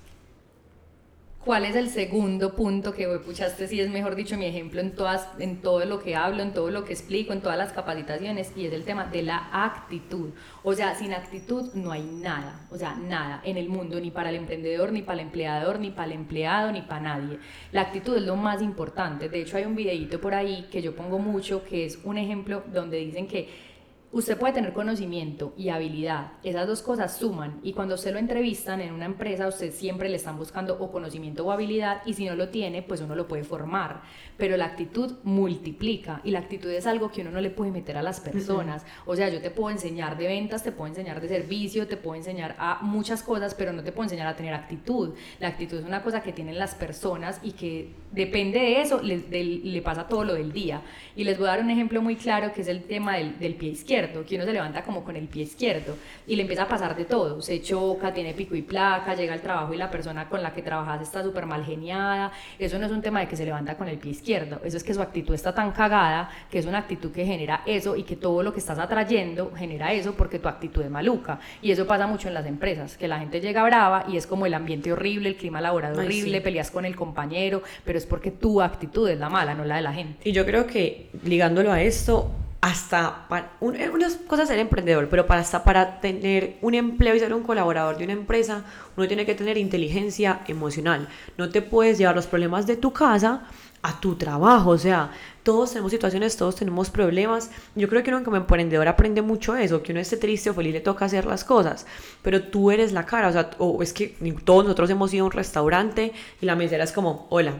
¿Cuál 1.45 1.65
es 1.65 1.75
el 1.75 1.89
segundo 1.89 2.55
punto 2.55 2.95
que 2.95 3.09
puchaste? 3.19 3.67
Si 3.67 3.81
es 3.81 3.91
mejor 3.91 4.15
dicho 4.15 4.37
mi 4.37 4.47
ejemplo 4.47 4.81
en, 4.81 4.95
todas, 4.95 5.27
en 5.41 5.61
todo 5.61 5.85
lo 5.87 6.01
que 6.01 6.15
hablo, 6.15 6.41
en 6.41 6.55
todo 6.55 6.71
lo 6.71 6.85
que 6.85 6.93
explico, 6.93 7.33
en 7.33 7.41
todas 7.41 7.59
las 7.59 7.73
capacitaciones, 7.73 8.53
y 8.55 8.67
es 8.67 8.73
el 8.73 8.85
tema 8.85 9.07
de 9.07 9.25
la 9.25 9.49
actitud. 9.53 10.31
O 10.63 10.73
sea, 10.73 10.95
sin 10.95 11.13
actitud 11.13 11.75
no 11.75 11.91
hay 11.91 12.05
nada, 12.05 12.69
o 12.71 12.79
sea, 12.79 12.95
nada 12.95 13.41
en 13.45 13.57
el 13.57 13.69
mundo, 13.69 13.99
ni 13.99 14.13
para 14.13 14.31
el 14.31 14.37
emprendedor, 14.37 14.93
ni 14.93 15.03
para 15.03 15.21
el 15.21 15.27
empleador, 15.27 15.81
ni 15.81 15.91
para 15.91 16.07
el 16.07 16.13
empleado, 16.13 16.71
ni 16.71 16.83
para 16.83 17.01
nadie. 17.01 17.41
La 17.73 17.81
actitud 17.81 18.17
es 18.17 18.23
lo 18.23 18.37
más 18.37 18.63
importante. 18.63 19.29
De 19.29 19.41
hecho, 19.41 19.57
hay 19.57 19.65
un 19.65 19.75
videito 19.75 20.21
por 20.21 20.35
ahí 20.35 20.69
que 20.71 20.81
yo 20.81 20.95
pongo 20.95 21.19
mucho, 21.19 21.65
que 21.65 21.87
es 21.87 21.99
un 22.05 22.19
ejemplo 22.19 22.63
donde 22.73 22.99
dicen 22.99 23.27
que 23.27 23.72
Usted 24.14 24.37
puede 24.37 24.52
tener 24.52 24.75
conocimiento 24.75 25.54
y 25.57 25.71
habilidad, 25.71 26.33
esas 26.42 26.66
dos 26.66 26.83
cosas 26.83 27.16
suman. 27.16 27.61
Y 27.62 27.73
cuando 27.73 27.95
usted 27.95 28.12
lo 28.12 28.19
entrevistan 28.19 28.83
en 28.83 28.92
una 28.92 29.07
empresa, 29.07 29.49
usted 29.49 29.73
siempre 29.73 30.11
le 30.11 30.16
están 30.16 30.37
buscando 30.37 30.76
o 30.78 30.92
conocimiento 30.92 31.47
o 31.47 31.50
habilidad. 31.50 32.02
Y 32.04 32.12
si 32.12 32.26
no 32.26 32.35
lo 32.35 32.50
tiene, 32.50 32.83
pues 32.83 33.00
uno 33.00 33.14
lo 33.14 33.26
puede 33.26 33.42
formar, 33.42 34.02
pero 34.37 34.59
la 34.59 34.66
actitud 34.66 35.14
multiplica. 35.23 36.21
Y 36.25 36.31
la 36.31 36.40
actitud 36.40 36.69
es 36.69 36.87
algo 36.87 37.11
que 37.11 37.23
uno 37.23 37.31
no 37.31 37.40
le 37.40 37.49
puede 37.49 37.71
meter 37.71 37.97
a 37.97 38.02
las 38.02 38.21
personas, 38.21 38.85
o 39.07 39.16
sea, 39.16 39.31
yo 39.31 39.40
te 39.40 39.50
puedo 39.50 39.71
enseñar 39.71 40.19
de 40.19 40.26
ventas, 40.26 40.62
te 40.62 40.73
puedo 40.73 40.88
enseñar 40.88 41.23
de 41.23 41.28
servicio, 41.28 41.87
te 41.87 41.97
puedo 41.97 42.16
enseñar 42.16 42.54
a 42.59 42.81
muchas 42.83 43.23
cosas, 43.23 43.54
pero 43.54 43.73
no 43.73 43.83
te 43.83 43.92
puedo 43.92 44.04
enseñar 44.04 44.26
a 44.26 44.37
tener 44.37 44.52
actitud. 44.52 45.14
La 45.40 45.49
actitud 45.49 45.78
es 45.78 45.87
una 45.87 46.02
cosa 46.02 46.23
que 46.23 46.35
tienen 46.35 46.59
las 46.59 46.75
personas 46.75 47.40
y 47.42 47.52
que 47.52 47.95
depende 48.11 48.59
de 48.59 48.83
eso, 48.83 49.00
le, 49.00 49.16
le 49.16 49.81
pasa 49.81 50.07
todo 50.07 50.25
lo 50.25 50.35
del 50.35 50.52
día. 50.52 50.83
Y 51.16 51.25
les 51.25 51.38
voy 51.38 51.47
a 51.47 51.52
dar 51.52 51.61
un 51.61 51.71
ejemplo 51.71 52.02
muy 52.02 52.16
claro 52.16 52.52
que 52.52 52.61
es 52.61 52.69
el 52.69 52.85
tema 52.85 53.16
del, 53.16 53.38
del 53.38 53.54
pie 53.54 53.71
izquierdo 53.71 54.02
que 54.27 54.37
uno 54.37 54.45
se 54.45 54.53
levanta 54.53 54.83
como 54.83 55.05
con 55.05 55.17
el 55.17 55.29
pie 55.29 55.45
izquierdo 55.45 55.97
y 56.27 56.37
le 56.37 56.43
empieza 56.43 56.65
a 56.65 56.69
pasar 56.69 56.97
de 56.97 57.05
todo, 57.05 57.41
se 57.43 57.61
choca, 57.63 58.13
tiene 58.13 58.35
pico 58.35 58.55
y 58.55 58.63
placa, 58.63 59.15
llega 59.15 59.35
al 59.35 59.41
trabajo 59.41 59.73
y 59.75 59.77
la 59.77 59.91
persona 59.91 60.29
con 60.29 60.43
la 60.43 60.53
que 60.53 60.63
trabajas 60.63 61.03
está 61.03 61.23
súper 61.23 61.47
mal 61.47 61.65
geniada, 61.65 62.33
eso 62.59 62.79
no 62.79 62.87
es 62.87 62.93
un 62.93 63.03
tema 63.03 63.21
de 63.21 63.29
que 63.29 63.37
se 63.37 63.45
levanta 63.45 63.77
con 63.77 63.89
el 63.89 63.99
pie 63.99 64.13
izquierdo, 64.13 64.61
eso 64.65 64.77
es 64.77 64.85
que 64.85 64.95
su 64.95 65.03
actitud 65.03 65.35
está 65.35 65.55
tan 65.55 65.73
cagada, 65.73 66.31
que 66.51 66.59
es 66.59 66.67
una 66.67 66.79
actitud 66.79 67.13
que 67.13 67.25
genera 67.25 67.63
eso 67.67 67.97
y 67.97 68.03
que 68.03 68.17
todo 68.17 68.43
lo 68.43 68.53
que 68.53 68.61
estás 68.61 68.79
atrayendo 68.79 69.53
genera 69.57 69.93
eso 69.93 70.15
porque 70.15 70.39
tu 70.39 70.49
actitud 70.49 70.83
es 70.83 70.91
maluca. 70.91 71.41
Y 71.61 71.71
eso 71.71 71.87
pasa 71.87 72.07
mucho 72.07 72.29
en 72.29 72.35
las 72.35 72.47
empresas, 72.47 72.97
que 72.97 73.09
la 73.09 73.19
gente 73.19 73.41
llega 73.41 73.63
brava 73.65 74.05
y 74.09 74.17
es 74.17 74.27
como 74.27 74.47
el 74.47 74.55
ambiente 74.55 74.93
horrible, 74.93 75.31
el 75.31 75.37
clima 75.37 75.61
laboral 75.61 75.99
horrible, 75.99 76.41
peleas 76.41 76.71
con 76.71 76.85
el 76.85 76.97
compañero, 76.97 77.63
pero 77.85 77.99
es 77.99 78.07
porque 78.07 78.31
tu 78.31 78.61
actitud 78.61 79.09
es 79.09 79.19
la 79.19 79.29
mala, 79.29 79.55
no 79.55 79.65
la 79.65 79.77
de 79.77 79.83
la 79.83 79.93
gente. 79.93 80.29
Y 80.29 80.33
yo 80.33 80.45
creo 80.45 80.67
que 80.67 81.11
ligándolo 81.25 81.73
a 81.73 81.83
esto, 81.83 82.31
hasta 82.62 83.26
para, 83.28 83.50
un, 83.59 83.75
eh, 83.75 83.90
unas 83.90 84.14
cosas 84.14 84.49
ser 84.49 84.61
emprendedor, 84.61 85.09
pero 85.09 85.26
para 85.26 85.40
hasta 85.40 85.64
para 85.64 86.00
tener 86.00 86.59
un 86.62 86.75
empleo 86.75 87.12
y 87.12 87.19
ser 87.19 87.35
un 87.35 87.42
colaborador 87.42 87.99
de 87.99 88.04
una 88.04 88.12
empresa, 88.12 88.64
uno 88.97 89.09
tiene 89.09 89.26
que 89.26 89.35
tener 89.35 89.59
inteligencia 89.59 90.42
emocional. 90.47 91.09
No 91.37 91.50
te 91.50 91.61
puedes 91.61 91.99
llevar 91.99 92.14
los 92.14 92.28
problemas 92.28 92.69
de 92.69 92.76
tu 92.76 92.92
casa 92.92 93.49
a 93.83 93.99
tu 93.99 94.14
trabajo, 94.14 94.71
o 94.71 94.78
sea, 94.78 95.11
todos 95.42 95.73
tenemos 95.73 95.90
situaciones, 95.90 96.37
todos 96.37 96.54
tenemos 96.54 96.88
problemas. 96.88 97.50
Yo 97.75 97.88
creo 97.88 98.04
que 98.04 98.11
uno 98.11 98.23
como 98.23 98.37
emprendedor 98.37 98.87
aprende 98.87 99.23
mucho 99.23 99.57
eso, 99.57 99.83
que 99.83 99.90
uno 99.90 100.00
esté 100.00 100.16
triste 100.16 100.50
o 100.50 100.54
feliz 100.54 100.73
le 100.73 100.81
toca 100.81 101.07
hacer 101.07 101.25
las 101.25 101.42
cosas, 101.42 101.85
pero 102.23 102.45
tú 102.45 102.71
eres 102.71 102.92
la 102.92 103.04
cara, 103.07 103.26
o 103.26 103.33
sea, 103.33 103.50
o 103.59 103.83
es 103.83 103.92
que 103.92 104.16
todos 104.45 104.62
nosotros 104.62 104.88
hemos 104.88 105.12
ido 105.12 105.25
a 105.25 105.26
un 105.26 105.33
restaurante 105.33 106.12
y 106.40 106.47
la 106.47 106.54
mesera 106.54 106.85
es 106.85 106.92
como, 106.92 107.26
hola, 107.28 107.54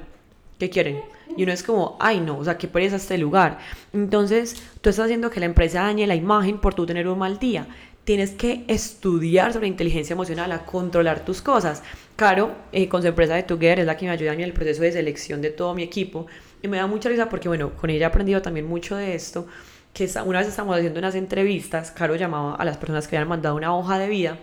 ¿qué 0.59 0.71
quieren? 0.71 1.01
Y 1.37 1.45
uno 1.45 1.53
es 1.53 1.63
como, 1.63 1.97
ay 2.01 2.21
no, 2.21 2.39
o 2.39 2.45
sea, 2.45 2.59
qué 2.59 2.69
pereza 2.69 2.97
este 2.97 3.19
lugar. 3.19 3.59
Entonces, 3.93 4.55
tú 4.81 4.91
estás 4.91 5.07
haciendo 5.07 5.31
que 5.31 5.41
la 5.41 5.47
empresa 5.47 5.83
dañe 5.83 6.07
la 6.07 6.15
imagen 6.15 6.59
por 6.59 6.75
tú 6.75 6.87
tener 6.87 7.09
un 7.09 7.19
mal 7.19 7.39
día. 7.39 7.67
Tienes 8.05 8.33
que 8.33 8.65
estudiar 8.67 9.53
sobre 9.53 9.69
inteligencia 9.69 10.15
emocional, 10.15 10.51
a 10.53 10.65
controlar 10.65 11.25
tus 11.25 11.41
cosas. 11.41 11.83
Caro, 12.17 12.53
eh, 12.73 12.89
con 12.89 13.01
su 13.01 13.09
empresa 13.09 13.35
de 13.35 13.45
Together, 13.45 13.81
es 13.81 13.87
la 13.87 13.97
que 13.97 14.07
me 14.07 14.11
ayuda 14.11 14.33
en 14.33 14.41
el 14.41 14.53
proceso 14.53 14.83
de 14.83 14.93
selección 14.93 15.41
de 15.41 15.51
todo 15.51 15.75
mi 15.75 15.83
equipo. 15.85 16.27
Y 16.63 16.69
me 16.69 16.79
da 16.79 16.87
mucha 16.87 17.09
risa 17.09 17.29
porque, 17.29 17.49
bueno, 17.49 17.71
con 17.71 17.91
ella 17.91 18.07
he 18.07 18.09
aprendido 18.09 18.43
también 18.43 18.67
mucho 18.67 18.97
de 18.97 19.15
esto. 19.15 19.47
Que 19.95 20.11
una 20.25 20.41
vez 20.41 20.49
estamos 20.49 20.77
haciendo 20.77 20.99
unas 20.99 21.15
entrevistas, 21.15 21.91
Caro 21.91 22.17
llamaba 22.17 22.57
a 22.57 22.65
las 22.65 22.77
personas 22.77 23.07
que 23.07 23.17
habían 23.17 23.29
mandado 23.29 23.57
una 23.57 23.77
hoja 23.77 23.99
de 23.99 24.09
vida 24.09 24.39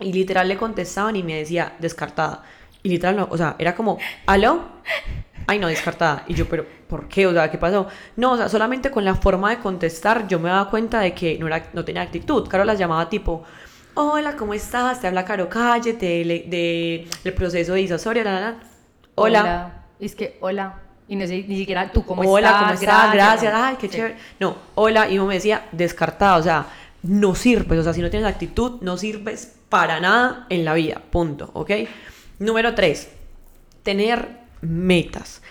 y 0.00 0.12
literal 0.12 0.48
le 0.48 0.56
contestaban 0.56 1.16
y 1.16 1.22
me 1.22 1.36
decía 1.36 1.74
descartada. 1.78 2.44
Y 2.82 2.88
literal, 2.88 3.16
no, 3.16 3.28
o 3.30 3.36
sea, 3.36 3.56
era 3.58 3.74
como, 3.74 3.98
¿aló? 4.26 4.64
Ay 5.46 5.58
no, 5.58 5.68
descartada. 5.68 6.24
Y 6.28 6.34
yo, 6.34 6.48
pero 6.48 6.66
¿por 6.88 7.08
qué? 7.08 7.26
O 7.26 7.32
sea, 7.32 7.50
¿qué 7.50 7.58
pasó? 7.58 7.86
No, 8.16 8.32
o 8.32 8.36
sea, 8.36 8.48
solamente 8.48 8.90
con 8.90 9.04
la 9.04 9.14
forma 9.14 9.50
de 9.50 9.58
contestar 9.58 10.26
yo 10.28 10.38
me 10.38 10.48
daba 10.48 10.70
cuenta 10.70 11.00
de 11.00 11.14
que 11.14 11.38
no, 11.38 11.46
era, 11.46 11.68
no 11.72 11.84
tenía 11.84 12.02
actitud. 12.02 12.48
Caro 12.48 12.64
las 12.64 12.78
llamaba 12.78 13.08
tipo, 13.08 13.44
hola, 13.94 14.36
¿cómo 14.36 14.54
estás? 14.54 15.00
Te 15.00 15.06
habla 15.06 15.24
Caro 15.24 15.48
Calle 15.48 15.94
de, 15.94 17.08
del 17.24 17.34
proceso 17.34 17.74
de 17.74 17.82
Isasoria, 17.82 18.22
Hola. 18.22 19.40
Hola. 19.40 19.84
Es 19.98 20.14
que, 20.14 20.36
hola. 20.40 20.80
Y 21.08 21.16
no 21.16 21.26
sé, 21.26 21.44
ni 21.46 21.56
siquiera 21.56 21.90
tú, 21.92 22.04
¿cómo 22.04 22.22
hola, 22.22 22.48
estás? 22.48 22.62
¿cómo 22.62 22.72
estás? 22.74 23.12
Gracias, 23.12 23.54
ay, 23.54 23.76
qué 23.78 23.88
chévere. 23.88 24.16
No, 24.40 24.56
hola, 24.74 25.08
y 25.08 25.18
uno 25.18 25.28
me 25.28 25.34
decía, 25.34 25.66
descartada, 25.70 26.36
o 26.36 26.42
sea, 26.42 26.66
no 27.02 27.34
sirves, 27.36 27.78
o 27.78 27.82
sea, 27.84 27.92
si 27.92 28.02
no 28.02 28.10
tienes 28.10 28.28
actitud, 28.28 28.80
no 28.80 28.96
sirves 28.96 29.54
para 29.68 30.00
nada 30.00 30.46
en 30.50 30.64
la 30.64 30.74
vida, 30.74 31.00
punto, 31.10 31.50
¿ok? 31.54 31.70
Número 32.40 32.74
tres, 32.74 33.08
tener 33.84 34.45
metas. 34.68 35.42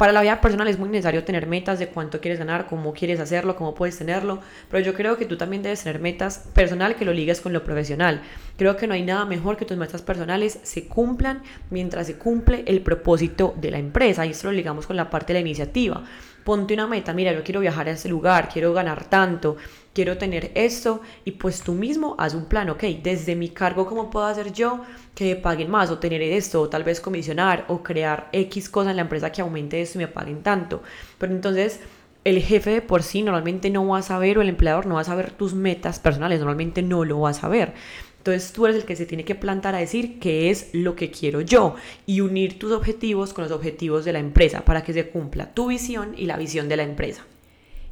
Para 0.00 0.12
la 0.12 0.22
vida 0.22 0.40
personal 0.40 0.66
es 0.66 0.78
muy 0.78 0.88
necesario 0.88 1.24
tener 1.24 1.46
metas 1.46 1.78
de 1.78 1.88
cuánto 1.88 2.22
quieres 2.22 2.38
ganar, 2.38 2.66
cómo 2.66 2.94
quieres 2.94 3.20
hacerlo, 3.20 3.54
cómo 3.54 3.74
puedes 3.74 3.98
tenerlo, 3.98 4.40
pero 4.70 4.82
yo 4.82 4.94
creo 4.94 5.18
que 5.18 5.26
tú 5.26 5.36
también 5.36 5.62
debes 5.62 5.82
tener 5.82 6.00
metas 6.00 6.48
personal 6.54 6.94
que 6.94 7.04
lo 7.04 7.12
ligues 7.12 7.42
con 7.42 7.52
lo 7.52 7.64
profesional. 7.64 8.22
Creo 8.56 8.78
que 8.78 8.86
no 8.86 8.94
hay 8.94 9.02
nada 9.02 9.26
mejor 9.26 9.58
que 9.58 9.66
tus 9.66 9.76
metas 9.76 10.00
personales 10.00 10.58
se 10.62 10.86
cumplan 10.86 11.42
mientras 11.68 12.06
se 12.06 12.16
cumple 12.16 12.64
el 12.66 12.80
propósito 12.80 13.54
de 13.60 13.72
la 13.72 13.78
empresa 13.78 14.24
y 14.24 14.30
esto 14.30 14.46
lo 14.46 14.54
ligamos 14.54 14.86
con 14.86 14.96
la 14.96 15.10
parte 15.10 15.34
de 15.34 15.40
la 15.40 15.46
iniciativa. 15.46 16.02
Ponte 16.44 16.74
una 16.74 16.86
meta, 16.86 17.12
mira, 17.12 17.32
yo 17.32 17.42
quiero 17.44 17.60
viajar 17.60 17.88
a 17.88 17.92
ese 17.92 18.08
lugar, 18.08 18.48
quiero 18.50 18.72
ganar 18.72 19.04
tanto, 19.04 19.56
quiero 19.92 20.16
tener 20.16 20.52
esto 20.54 21.00
y 21.24 21.32
pues 21.32 21.62
tú 21.62 21.72
mismo 21.72 22.14
haz 22.18 22.34
un 22.34 22.46
plan, 22.46 22.70
ok, 22.70 22.82
desde 23.02 23.36
mi 23.36 23.50
cargo, 23.50 23.86
¿cómo 23.86 24.10
puedo 24.10 24.26
hacer 24.26 24.52
yo 24.52 24.80
que 25.14 25.34
me 25.34 25.36
paguen 25.36 25.70
más 25.70 25.90
o 25.90 25.98
tener 25.98 26.22
esto 26.22 26.62
o 26.62 26.68
tal 26.68 26.84
vez 26.84 27.00
comisionar 27.00 27.66
o 27.68 27.82
crear 27.82 28.28
X 28.32 28.68
cosa 28.68 28.90
en 28.90 28.96
la 28.96 29.02
empresa 29.02 29.30
que 29.30 29.42
aumente 29.42 29.80
esto 29.80 29.98
y 29.98 30.02
me 30.02 30.08
paguen 30.08 30.42
tanto? 30.42 30.82
Pero 31.18 31.32
entonces 31.32 31.80
el 32.24 32.40
jefe 32.40 32.70
de 32.70 32.82
por 32.82 33.02
sí 33.02 33.22
normalmente 33.22 33.70
no 33.70 33.86
va 33.86 33.98
a 33.98 34.02
saber 34.02 34.38
o 34.38 34.42
el 34.42 34.48
empleador 34.48 34.86
no 34.86 34.96
va 34.96 35.00
a 35.02 35.04
saber 35.04 35.32
tus 35.32 35.54
metas 35.54 35.98
personales, 35.98 36.38
normalmente 36.40 36.82
no 36.82 37.04
lo 37.04 37.20
va 37.20 37.30
a 37.30 37.34
saber. 37.34 37.74
Entonces 38.20 38.52
tú 38.52 38.66
eres 38.66 38.76
el 38.76 38.84
que 38.84 38.96
se 38.96 39.06
tiene 39.06 39.24
que 39.24 39.34
plantar 39.34 39.74
a 39.74 39.78
decir 39.78 40.18
qué 40.20 40.50
es 40.50 40.68
lo 40.74 40.94
que 40.94 41.10
quiero 41.10 41.40
yo 41.40 41.76
y 42.04 42.20
unir 42.20 42.58
tus 42.58 42.70
objetivos 42.70 43.32
con 43.32 43.44
los 43.44 43.52
objetivos 43.52 44.04
de 44.04 44.12
la 44.12 44.18
empresa 44.18 44.62
para 44.66 44.84
que 44.84 44.92
se 44.92 45.08
cumpla 45.08 45.54
tu 45.54 45.68
visión 45.68 46.14
y 46.18 46.26
la 46.26 46.36
visión 46.36 46.68
de 46.68 46.76
la 46.76 46.82
empresa. 46.82 47.24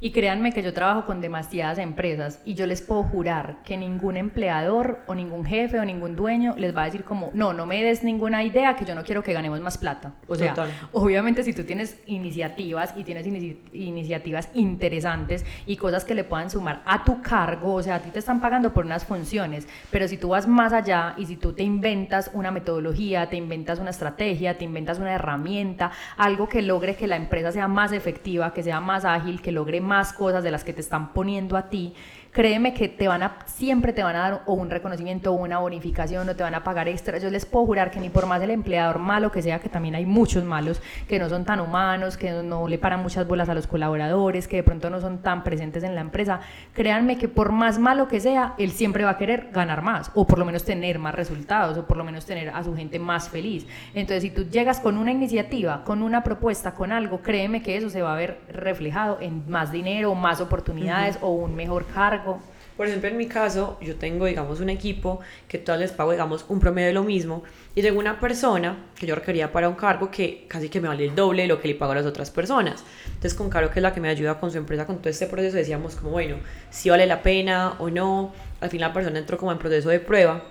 Y 0.01 0.11
créanme 0.11 0.53
que 0.53 0.63
yo 0.63 0.73
trabajo 0.73 1.05
con 1.05 1.19
demasiadas 1.19 1.77
empresas 1.77 2.41
y 2.45 2.53
yo 2.53 2.65
les 2.65 2.81
puedo 2.81 3.03
jurar 3.03 3.57
que 3.65 3.75
ningún 3.75 4.15
empleador 4.15 4.99
o 5.07 5.15
ningún 5.15 5.45
jefe 5.45 5.77
o 5.77 5.83
ningún 5.83 6.15
dueño 6.15 6.55
les 6.57 6.75
va 6.75 6.83
a 6.83 6.85
decir 6.85 7.03
como, 7.03 7.31
no, 7.33 7.51
no 7.51 7.65
me 7.65 7.83
des 7.83 8.01
ninguna 8.03 8.43
idea 8.43 8.77
que 8.77 8.85
yo 8.85 8.95
no 8.95 9.03
quiero 9.03 9.23
que 9.23 9.33
ganemos 9.33 9.59
más 9.59 9.77
plata. 9.77 10.13
O 10.27 10.35
sea, 10.35 10.55
obviamente 10.93 11.43
si 11.43 11.51
tú 11.51 11.65
tienes 11.65 11.99
iniciativas 12.05 12.93
y 12.95 13.03
tienes 13.03 13.27
iniciativas 13.27 14.49
interesantes 14.53 15.45
y 15.65 15.75
cosas 15.75 16.05
que 16.05 16.15
le 16.15 16.23
puedan 16.23 16.49
sumar 16.49 16.81
a 16.85 17.03
tu 17.03 17.21
cargo, 17.21 17.73
o 17.73 17.83
sea, 17.83 17.95
a 17.95 17.99
ti 17.99 18.09
te 18.09 18.19
están 18.19 18.39
pagando 18.39 18.73
por 18.73 18.85
unas 18.85 19.03
funciones, 19.03 19.67
pero 19.91 20.07
si 20.07 20.17
tú 20.17 20.29
vas 20.29 20.47
más 20.47 20.71
allá 20.71 21.13
y 21.17 21.25
si 21.25 21.35
tú 21.35 21.51
te 21.51 21.63
inventas 21.63 22.31
una 22.33 22.51
metodología, 22.51 23.29
te 23.29 23.35
inventas 23.35 23.79
una 23.79 23.89
estrategia, 23.89 24.57
te 24.57 24.63
inventas 24.63 24.97
una 24.97 25.13
herramienta, 25.13 25.91
algo 26.15 26.47
que 26.47 26.61
logre 26.61 26.95
que 26.95 27.07
la 27.07 27.17
empresa 27.17 27.51
sea 27.51 27.67
más 27.67 27.91
efectiva, 27.91 28.53
que 28.53 28.63
sea 28.63 28.79
más 28.79 29.03
ágil, 29.03 29.41
que 29.41 29.51
logre 29.51 29.81
más 29.81 29.88
cosas 30.13 30.43
de 30.43 30.51
las 30.51 30.63
que 30.63 30.73
te 30.73 30.81
están 30.81 31.13
poniendo 31.13 31.57
a 31.57 31.69
ti 31.69 31.93
créeme 32.31 32.73
que 32.73 32.87
te 32.87 33.07
van 33.07 33.23
a, 33.23 33.37
siempre 33.59 33.91
te 33.91 34.03
van 34.03 34.15
a 34.15 34.19
dar 34.19 34.43
o 34.45 34.53
un 34.53 34.69
reconocimiento 34.69 35.33
o 35.33 35.35
una 35.35 35.59
bonificación 35.59 36.29
o 36.29 36.35
te 36.35 36.43
van 36.43 36.55
a 36.55 36.63
pagar 36.63 36.87
extra. 36.87 37.17
Yo 37.17 37.29
les 37.29 37.45
puedo 37.45 37.65
jurar 37.65 37.91
que 37.91 37.99
ni 37.99 38.09
por 38.09 38.25
más 38.25 38.41
el 38.41 38.51
empleador 38.51 38.99
malo 38.99 39.33
que 39.33 39.41
sea, 39.41 39.59
que 39.59 39.67
también 39.67 39.95
hay 39.95 40.05
muchos 40.05 40.45
malos, 40.45 40.81
que 41.09 41.19
no 41.19 41.27
son 41.27 41.43
tan 41.43 41.59
humanos, 41.59 42.15
que 42.15 42.31
no 42.31 42.69
le 42.69 42.77
paran 42.77 43.01
muchas 43.01 43.27
bolas 43.27 43.49
a 43.49 43.53
los 43.53 43.67
colaboradores, 43.67 44.47
que 44.47 44.55
de 44.55 44.63
pronto 44.63 44.89
no 44.89 45.01
son 45.01 45.21
tan 45.21 45.43
presentes 45.43 45.83
en 45.83 45.93
la 45.93 45.99
empresa, 45.99 46.39
créanme 46.73 47.17
que 47.17 47.27
por 47.27 47.51
más 47.51 47.79
malo 47.79 48.07
que 48.07 48.21
sea, 48.21 48.53
él 48.57 48.71
siempre 48.71 49.03
va 49.03 49.11
a 49.11 49.17
querer 49.17 49.49
ganar 49.51 49.81
más 49.81 50.09
o 50.15 50.25
por 50.25 50.39
lo 50.39 50.45
menos 50.45 50.63
tener 50.63 50.97
más 50.97 51.13
resultados 51.13 51.77
o 51.77 51.85
por 51.85 51.97
lo 51.97 52.05
menos 52.05 52.25
tener 52.25 52.51
a 52.51 52.63
su 52.63 52.73
gente 52.77 52.97
más 52.97 53.27
feliz. 53.27 53.67
Entonces, 53.93 54.23
si 54.23 54.29
tú 54.29 54.43
llegas 54.49 54.79
con 54.79 54.97
una 54.97 55.11
iniciativa, 55.11 55.83
con 55.83 56.01
una 56.01 56.23
propuesta, 56.23 56.75
con 56.75 56.93
algo, 56.93 57.19
créeme 57.19 57.61
que 57.61 57.75
eso 57.75 57.89
se 57.89 58.01
va 58.01 58.13
a 58.13 58.15
ver 58.15 58.39
reflejado 58.53 59.17
en 59.19 59.43
más 59.49 59.73
dinero, 59.73 60.15
más 60.15 60.39
oportunidades 60.39 61.19
o 61.21 61.31
un 61.31 61.57
mejor 61.57 61.85
cargo 61.87 62.39
por 62.79 62.87
ejemplo, 62.87 63.09
en 63.09 63.17
mi 63.17 63.27
caso, 63.27 63.77
yo 63.81 63.97
tengo, 63.97 64.25
digamos, 64.25 64.61
un 64.61 64.69
equipo 64.69 65.19
que 65.49 65.57
todos 65.57 65.77
les 65.77 65.91
pago, 65.91 66.13
digamos, 66.13 66.45
un 66.47 66.61
promedio 66.61 66.87
de 66.87 66.93
lo 66.93 67.03
mismo. 67.03 67.43
Y 67.75 67.81
tengo 67.81 67.99
una 67.99 68.21
persona 68.21 68.85
que 68.95 69.05
yo 69.05 69.15
requería 69.15 69.51
para 69.51 69.67
un 69.67 69.75
cargo 69.75 70.09
que 70.09 70.45
casi 70.47 70.69
que 70.69 70.79
me 70.79 70.87
vale 70.87 71.03
el 71.03 71.13
doble 71.13 71.41
de 71.41 71.49
lo 71.49 71.59
que 71.59 71.67
le 71.67 71.75
pago 71.75 71.91
a 71.91 71.95
las 71.95 72.05
otras 72.05 72.31
personas. 72.31 72.85
Entonces, 73.07 73.33
con 73.33 73.49
Caro, 73.49 73.69
que 73.69 73.79
es 73.79 73.83
la 73.83 73.93
que 73.93 73.99
me 73.99 74.07
ayuda 74.07 74.39
con 74.39 74.49
su 74.49 74.57
empresa, 74.57 74.85
con 74.85 74.99
todo 74.99 75.09
este 75.09 75.27
proceso, 75.27 75.57
decíamos 75.57 75.95
como, 75.95 76.11
bueno, 76.11 76.37
si 76.69 76.89
vale 76.89 77.05
la 77.05 77.21
pena 77.21 77.73
o 77.79 77.89
no. 77.89 78.31
Al 78.61 78.69
fin 78.69 78.79
la 78.79 78.93
persona 78.93 79.19
entró 79.19 79.37
como 79.37 79.51
en 79.51 79.57
proceso 79.57 79.89
de 79.89 79.99
prueba. 79.99 80.41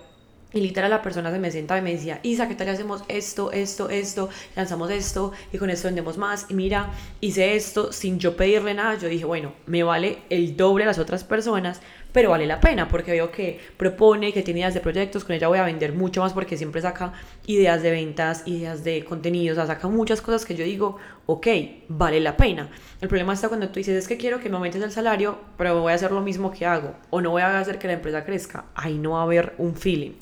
Y 0.50 0.62
literal 0.62 0.88
la 0.88 1.02
persona 1.02 1.30
se 1.30 1.38
me 1.38 1.50
sentaba 1.50 1.78
y 1.78 1.82
me 1.82 1.92
decía, 1.92 2.20
Isa, 2.22 2.48
¿qué 2.48 2.54
tal 2.54 2.70
hacemos 2.70 3.04
esto, 3.08 3.52
esto, 3.52 3.90
esto? 3.90 4.30
Lanzamos 4.56 4.90
esto 4.90 5.32
y 5.52 5.58
con 5.58 5.68
esto 5.68 5.88
vendemos 5.88 6.16
más. 6.16 6.46
Y 6.48 6.54
mira, 6.54 6.90
hice 7.20 7.54
esto 7.54 7.92
sin 7.92 8.18
yo 8.18 8.34
pedirle 8.34 8.72
nada. 8.72 8.96
Yo 8.96 9.08
dije, 9.08 9.26
bueno, 9.26 9.52
me 9.66 9.82
vale 9.82 10.20
el 10.30 10.56
doble 10.56 10.84
a 10.84 10.86
las 10.86 10.98
otras 10.98 11.22
personas, 11.22 11.82
pero 12.12 12.30
vale 12.30 12.46
la 12.46 12.60
pena 12.60 12.88
porque 12.88 13.12
veo 13.12 13.30
que 13.30 13.60
propone, 13.76 14.32
que 14.32 14.42
tiene 14.42 14.60
ideas 14.60 14.74
de 14.74 14.80
proyectos. 14.80 15.24
Con 15.24 15.36
ella 15.36 15.48
voy 15.48 15.58
a 15.58 15.64
vender 15.64 15.92
mucho 15.92 16.20
más 16.20 16.32
porque 16.32 16.56
siempre 16.56 16.80
saca 16.80 17.12
ideas 17.46 17.82
de 17.82 17.90
ventas, 17.90 18.42
ideas 18.46 18.84
de 18.84 19.04
contenidos, 19.04 19.58
o 19.58 19.60
sea, 19.60 19.74
saca 19.74 19.88
muchas 19.88 20.20
cosas 20.20 20.44
que 20.44 20.54
yo 20.54 20.64
digo, 20.64 20.96
ok, 21.26 21.46
vale 21.88 22.20
la 22.20 22.36
pena. 22.36 22.70
El 23.00 23.08
problema 23.08 23.34
está 23.34 23.48
cuando 23.48 23.68
tú 23.68 23.74
dices, 23.74 23.96
es 23.96 24.08
que 24.08 24.16
quiero 24.16 24.40
que 24.40 24.48
me 24.48 24.56
aumentes 24.56 24.82
el 24.82 24.90
salario, 24.90 25.38
pero 25.56 25.80
voy 25.80 25.92
a 25.92 25.94
hacer 25.94 26.12
lo 26.12 26.20
mismo 26.20 26.50
que 26.50 26.66
hago 26.66 26.94
o 27.10 27.20
no 27.20 27.30
voy 27.30 27.42
a 27.42 27.58
hacer 27.58 27.78
que 27.78 27.86
la 27.86 27.94
empresa 27.94 28.24
crezca. 28.24 28.66
Ahí 28.74 28.98
no 28.98 29.12
va 29.12 29.20
a 29.20 29.24
haber 29.24 29.54
un 29.58 29.74
feeling. 29.76 30.12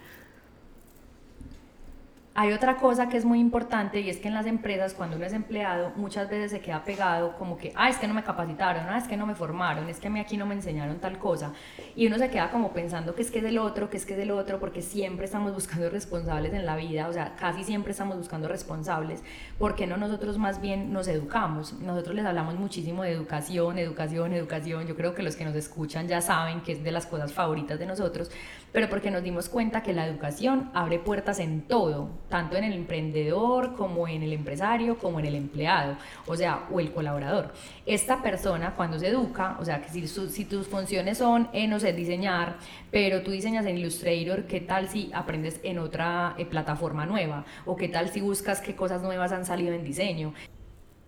Hay 2.39 2.53
otra 2.53 2.77
cosa 2.77 3.09
que 3.09 3.17
es 3.17 3.25
muy 3.25 3.41
importante 3.41 3.99
y 4.01 4.11
es 4.11 4.19
que 4.19 4.29
en 4.29 4.35
las 4.35 4.45
empresas 4.45 4.93
cuando 4.93 5.17
uno 5.17 5.25
es 5.25 5.33
empleado 5.33 5.93
muchas 5.97 6.29
veces 6.29 6.51
se 6.51 6.61
queda 6.61 6.85
pegado 6.85 7.35
como 7.39 7.57
que, 7.57 7.73
ah, 7.75 7.89
es 7.89 7.97
que 7.97 8.07
no 8.07 8.13
me 8.13 8.23
capacitaron, 8.23 8.85
ah, 8.91 8.99
es 8.99 9.09
que 9.09 9.17
no 9.17 9.25
me 9.25 9.35
formaron, 9.35 9.89
es 9.89 9.99
que 10.01 10.09
a 10.09 10.11
mí 10.11 10.21
aquí 10.21 10.37
no 10.37 10.45
me 10.45 10.55
enseñaron 10.55 10.99
tal 10.99 11.19
cosa. 11.19 11.55
Y 11.95 12.07
uno 12.07 12.19
se 12.19 12.29
queda 12.29 12.51
como 12.51 12.75
pensando 12.75 13.15
que 13.15 13.23
es 13.23 13.31
que 13.31 13.39
es 13.39 13.45
del 13.45 13.57
otro, 13.57 13.89
que 13.89 13.97
es 13.97 14.05
que 14.05 14.13
es 14.13 14.19
del 14.19 14.33
otro, 14.33 14.61
porque 14.61 14.83
siempre 14.83 15.25
estamos 15.25 15.55
buscando 15.55 15.89
responsables 15.99 16.53
en 16.53 16.67
la 16.67 16.77
vida, 16.77 17.09
o 17.09 17.13
sea, 17.15 17.37
casi 17.37 17.65
siempre 17.65 17.93
estamos 17.93 18.19
buscando 18.19 18.49
responsables, 18.49 19.23
porque 19.59 19.87
no 19.87 19.97
nosotros 19.97 20.37
más 20.37 20.61
bien 20.61 20.93
nos 20.93 21.09
educamos? 21.09 21.73
Nosotros 21.81 22.15
les 22.15 22.27
hablamos 22.27 22.57
muchísimo 22.57 23.03
de 23.03 23.13
educación, 23.13 23.79
educación, 23.79 24.35
educación, 24.35 24.87
yo 24.87 24.95
creo 24.95 25.15
que 25.15 25.23
los 25.23 25.37
que 25.37 25.47
nos 25.47 25.55
escuchan 25.55 26.07
ya 26.07 26.21
saben 26.21 26.61
que 26.61 26.73
es 26.73 26.85
de 26.85 26.93
las 26.93 27.07
cosas 27.07 27.33
favoritas 27.33 27.79
de 27.79 27.87
nosotros, 27.87 28.31
pero 28.73 28.91
porque 28.91 29.11
nos 29.11 29.23
dimos 29.23 29.49
cuenta 29.49 29.83
que 29.83 29.95
la 29.95 30.07
educación 30.07 30.71
abre 30.75 30.99
puertas 30.99 31.39
en 31.39 31.63
todo, 31.63 32.11
tanto 32.29 32.57
en 32.57 32.65
el 32.65 32.73
emprendedor 32.73 33.75
como 33.77 34.09
en 34.09 34.23
el 34.23 34.33
empresario, 34.33 34.99
como 34.99 35.21
en 35.21 35.27
el 35.27 35.35
empleado, 35.35 35.97
o 36.27 36.37
sea, 36.37 36.67
o 36.71 36.81
el 36.81 36.93
colaborador. 36.93 37.53
Esta 37.85 38.23
persona 38.23 38.75
cuando 38.75 38.99
se 38.99 39.09
educa, 39.09 39.57
o 39.61 39.65
sea, 39.65 39.83
que 39.83 39.89
si, 39.89 40.45
tus 40.45 40.67
funciones 40.67 41.19
son, 41.19 41.49
en, 41.53 41.71
no 41.71 41.79
sé, 41.79 41.93
diseñar, 41.93 42.57
pero 42.91 43.23
tú 43.23 43.31
diseñas 43.31 43.67
en 43.67 43.79
Illustrator, 43.79 44.45
¿qué 44.45 44.61
tal 44.61 44.89
si 44.89 45.11
aprendes 45.15 45.61
en 45.63 45.79
otra 45.79 46.35
eh, 46.39 46.47
plataforma 46.47 47.07
nueva? 47.07 47.45
¿O 47.65 47.77
qué 47.77 47.89
tal 47.89 48.09
si 48.09 48.21
buscas 48.21 48.61
qué 48.61 48.75
cosas 48.75 49.03
nuevas 49.03 49.33
han 49.33 49.45
salido 49.45 49.73
en 49.73 49.85
diseño? 49.85 50.33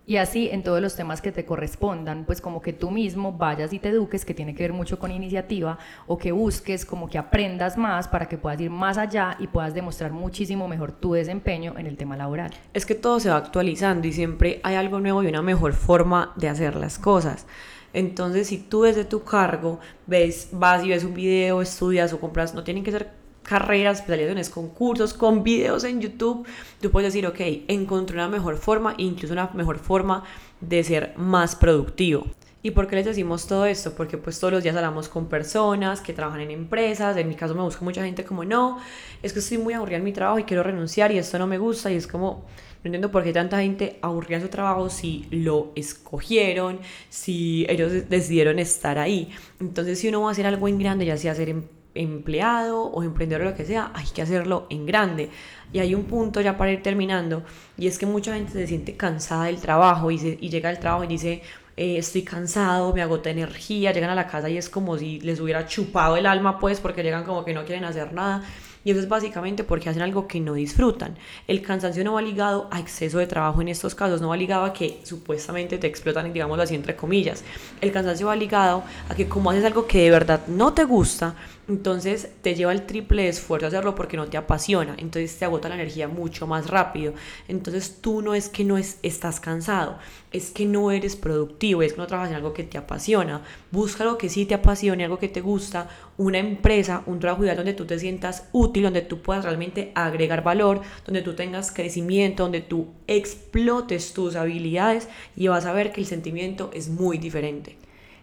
Y 0.09 0.17
así 0.17 0.49
en 0.51 0.63
todos 0.63 0.81
los 0.81 0.95
temas 0.95 1.21
que 1.21 1.31
te 1.31 1.45
correspondan, 1.45 2.25
pues 2.25 2.41
como 2.41 2.63
que 2.63 2.73
tú 2.73 2.89
mismo 2.89 3.31
vayas 3.31 3.71
y 3.73 3.77
te 3.77 3.89
eduques, 3.89 4.25
que 4.25 4.33
tiene 4.33 4.55
que 4.55 4.63
ver 4.63 4.73
mucho 4.73 4.97
con 4.97 5.11
iniciativa, 5.11 5.77
o 6.07 6.17
que 6.17 6.31
busques 6.31 6.83
como 6.83 7.07
que 7.07 7.19
aprendas 7.19 7.77
más 7.77 8.07
para 8.07 8.27
que 8.27 8.39
puedas 8.39 8.59
ir 8.59 8.71
más 8.71 8.97
allá 8.97 9.37
y 9.37 9.45
puedas 9.45 9.75
demostrar 9.75 10.11
muchísimo 10.11 10.67
mejor 10.67 10.93
tu 10.93 11.13
desempeño 11.13 11.75
en 11.77 11.85
el 11.85 11.95
tema 11.95 12.17
laboral. 12.17 12.49
Es 12.73 12.87
que 12.87 12.95
todo 12.95 13.19
se 13.19 13.29
va 13.29 13.37
actualizando 13.37 14.07
y 14.07 14.11
siempre 14.11 14.59
hay 14.63 14.73
algo 14.73 14.99
nuevo 14.99 15.21
y 15.21 15.27
una 15.27 15.43
mejor 15.43 15.73
forma 15.73 16.33
de 16.37 16.49
hacer 16.49 16.75
las 16.75 16.97
cosas. 16.97 17.45
Entonces, 17.93 18.47
si 18.47 18.57
tú 18.57 18.81
desde 18.81 19.05
tu 19.05 19.23
cargo 19.23 19.79
ves, 20.07 20.49
vas 20.53 20.83
y 20.83 20.89
ves 20.89 21.03
un 21.03 21.13
video, 21.13 21.61
estudias 21.61 22.13
o 22.13 22.19
compras, 22.19 22.55
no 22.55 22.63
tienen 22.63 22.83
que 22.83 22.91
ser 22.91 23.18
carreras, 23.49 23.97
especializaciones, 23.97 24.51
concursos, 24.51 25.15
con 25.15 25.41
videos 25.41 25.83
en 25.83 25.99
YouTube, 25.99 26.47
tú 26.79 26.91
puedes 26.91 27.11
decir, 27.11 27.25
ok, 27.25 27.39
encontré 27.67 28.15
una 28.15 28.27
mejor 28.27 28.57
forma, 28.57 28.93
incluso 28.97 29.33
una 29.33 29.49
mejor 29.55 29.79
forma 29.79 30.23
de 30.61 30.83
ser 30.83 31.13
más 31.17 31.55
productivo. 31.55 32.27
¿Y 32.61 32.71
por 32.71 32.87
qué 32.87 32.97
les 32.97 33.05
decimos 33.05 33.47
todo 33.47 33.65
esto? 33.65 33.95
Porque 33.95 34.19
pues 34.19 34.39
todos 34.39 34.53
los 34.53 34.61
días 34.61 34.75
hablamos 34.75 35.09
con 35.09 35.29
personas 35.29 36.01
que 36.01 36.13
trabajan 36.13 36.41
en 36.41 36.51
empresas, 36.51 37.17
en 37.17 37.27
mi 37.27 37.33
caso 37.33 37.55
me 37.55 37.61
busca 37.63 37.83
mucha 37.83 38.03
gente 38.03 38.23
como, 38.23 38.45
no, 38.45 38.77
es 39.23 39.33
que 39.33 39.39
estoy 39.39 39.57
muy 39.57 39.73
aburrida 39.73 39.97
en 39.97 40.03
mi 40.03 40.13
trabajo 40.13 40.37
y 40.37 40.43
quiero 40.43 40.61
renunciar 40.61 41.11
y 41.11 41.17
esto 41.17 41.39
no 41.39 41.47
me 41.47 41.57
gusta 41.57 41.89
y 41.91 41.95
es 41.95 42.05
como, 42.05 42.45
no 42.83 42.89
entiendo 42.89 43.09
por 43.09 43.23
qué 43.23 43.33
tanta 43.33 43.61
gente 43.61 43.97
aburrida 44.03 44.41
su 44.41 44.49
trabajo 44.49 44.89
si 44.91 45.25
lo 45.31 45.71
escogieron, 45.75 46.81
si 47.09 47.65
ellos 47.67 48.09
decidieron 48.09 48.59
estar 48.59 48.99
ahí. 48.99 49.31
Entonces 49.59 49.97
si 49.97 50.09
uno 50.09 50.21
va 50.21 50.29
a 50.29 50.31
hacer 50.33 50.45
algo 50.45 50.67
en 50.67 50.77
grande, 50.77 51.05
ya 51.05 51.17
sea 51.17 51.31
hacer 51.31 51.78
empleado 51.99 52.83
o 52.83 53.03
emprendedor 53.03 53.41
o 53.41 53.49
lo 53.49 53.55
que 53.55 53.65
sea, 53.65 53.91
hay 53.93 54.05
que 54.13 54.21
hacerlo 54.21 54.65
en 54.69 54.85
grande. 54.85 55.29
Y 55.71 55.79
hay 55.79 55.93
un 55.93 56.05
punto 56.05 56.41
ya 56.41 56.57
para 56.57 56.71
ir 56.71 56.81
terminando, 56.81 57.43
y 57.77 57.87
es 57.87 57.99
que 57.99 58.05
mucha 58.05 58.33
gente 58.33 58.53
se 58.53 58.65
siente 58.65 58.97
cansada 58.97 59.45
del 59.45 59.59
trabajo 59.59 60.09
y, 60.09 60.37
y 60.41 60.49
llega 60.49 60.69
al 60.69 60.79
trabajo 60.79 61.03
y 61.03 61.07
dice, 61.07 61.43
eh, 61.77 61.97
estoy 61.97 62.23
cansado, 62.23 62.93
me 62.93 63.01
agota 63.01 63.29
energía, 63.29 63.93
llegan 63.93 64.09
a 64.09 64.15
la 64.15 64.27
casa 64.27 64.49
y 64.49 64.57
es 64.57 64.67
como 64.67 64.97
si 64.97 65.21
les 65.21 65.39
hubiera 65.39 65.65
chupado 65.65 66.17
el 66.17 66.25
alma, 66.25 66.59
pues, 66.59 66.81
porque 66.81 67.03
llegan 67.03 67.23
como 67.23 67.45
que 67.45 67.53
no 67.53 67.63
quieren 67.63 67.85
hacer 67.85 68.11
nada. 68.11 68.43
Y 68.83 68.91
eso 68.91 68.99
es 68.99 69.07
básicamente 69.07 69.63
porque 69.63 69.89
hacen 69.89 70.01
algo 70.01 70.27
que 70.27 70.41
no 70.41 70.55
disfrutan. 70.55 71.15
El 71.47 71.61
cansancio 71.61 72.03
no 72.03 72.13
va 72.13 72.21
ligado 72.21 72.67
a 72.69 72.81
exceso 72.81 73.19
de 73.19 73.27
trabajo 73.27 73.61
en 73.61 73.69
estos 73.69 73.95
casos, 73.95 74.19
no 74.19 74.27
va 74.27 74.35
ligado 74.35 74.65
a 74.65 74.73
que 74.73 74.99
supuestamente 75.03 75.77
te 75.77 75.87
explotan, 75.87 76.33
digamos 76.33 76.59
así, 76.59 76.75
entre 76.75 76.97
comillas. 76.97 77.45
El 77.79 77.93
cansancio 77.93 78.27
va 78.27 78.35
ligado 78.35 78.83
a 79.07 79.15
que 79.15 79.29
como 79.29 79.51
haces 79.51 79.63
algo 79.63 79.87
que 79.87 80.03
de 80.03 80.11
verdad 80.11 80.47
no 80.47 80.73
te 80.73 80.83
gusta, 80.83 81.35
entonces 81.69 82.29
te 82.41 82.55
lleva 82.55 82.71
el 82.71 82.87
triple 82.87 83.27
esfuerzo 83.27 83.67
hacerlo 83.67 83.93
porque 83.93 84.17
no 84.17 84.27
te 84.27 84.37
apasiona, 84.37 84.95
entonces 84.97 85.37
te 85.37 85.45
agota 85.45 85.69
la 85.69 85.75
energía 85.75 86.07
mucho 86.07 86.47
más 86.47 86.67
rápido. 86.67 87.13
Entonces 87.47 88.01
tú 88.01 88.21
no 88.21 88.33
es 88.33 88.49
que 88.49 88.63
no 88.63 88.77
es, 88.77 88.97
estás 89.03 89.39
cansado, 89.39 89.99
es 90.31 90.49
que 90.49 90.65
no 90.65 90.89
eres 90.91 91.15
productivo, 91.15 91.83
es 91.83 91.93
que 91.93 91.99
no 91.99 92.07
trabajas 92.07 92.31
en 92.31 92.37
algo 92.37 92.53
que 92.53 92.63
te 92.63 92.79
apasiona. 92.79 93.43
Busca 93.71 94.03
algo 94.03 94.17
que 94.17 94.29
sí 94.29 94.45
te 94.45 94.55
apasione, 94.55 95.03
algo 95.03 95.19
que 95.19 95.29
te 95.29 95.41
gusta, 95.41 95.89
una 96.17 96.39
empresa, 96.39 97.03
un 97.05 97.19
trabajo 97.19 97.43
ideal 97.43 97.57
donde 97.57 97.73
tú 97.73 97.85
te 97.85 97.99
sientas 97.99 98.49
útil, 98.51 98.83
donde 98.83 99.01
tú 99.01 99.21
puedas 99.21 99.45
realmente 99.45 99.91
agregar 99.93 100.43
valor, 100.43 100.81
donde 101.05 101.21
tú 101.21 101.35
tengas 101.35 101.71
crecimiento, 101.71 102.43
donde 102.43 102.61
tú 102.61 102.87
explotes 103.05 104.13
tus 104.13 104.35
habilidades 104.35 105.07
y 105.35 105.47
vas 105.47 105.65
a 105.65 105.73
ver 105.73 105.91
que 105.91 106.01
el 106.01 106.07
sentimiento 106.07 106.71
es 106.73 106.89
muy 106.89 107.19
diferente. 107.19 107.77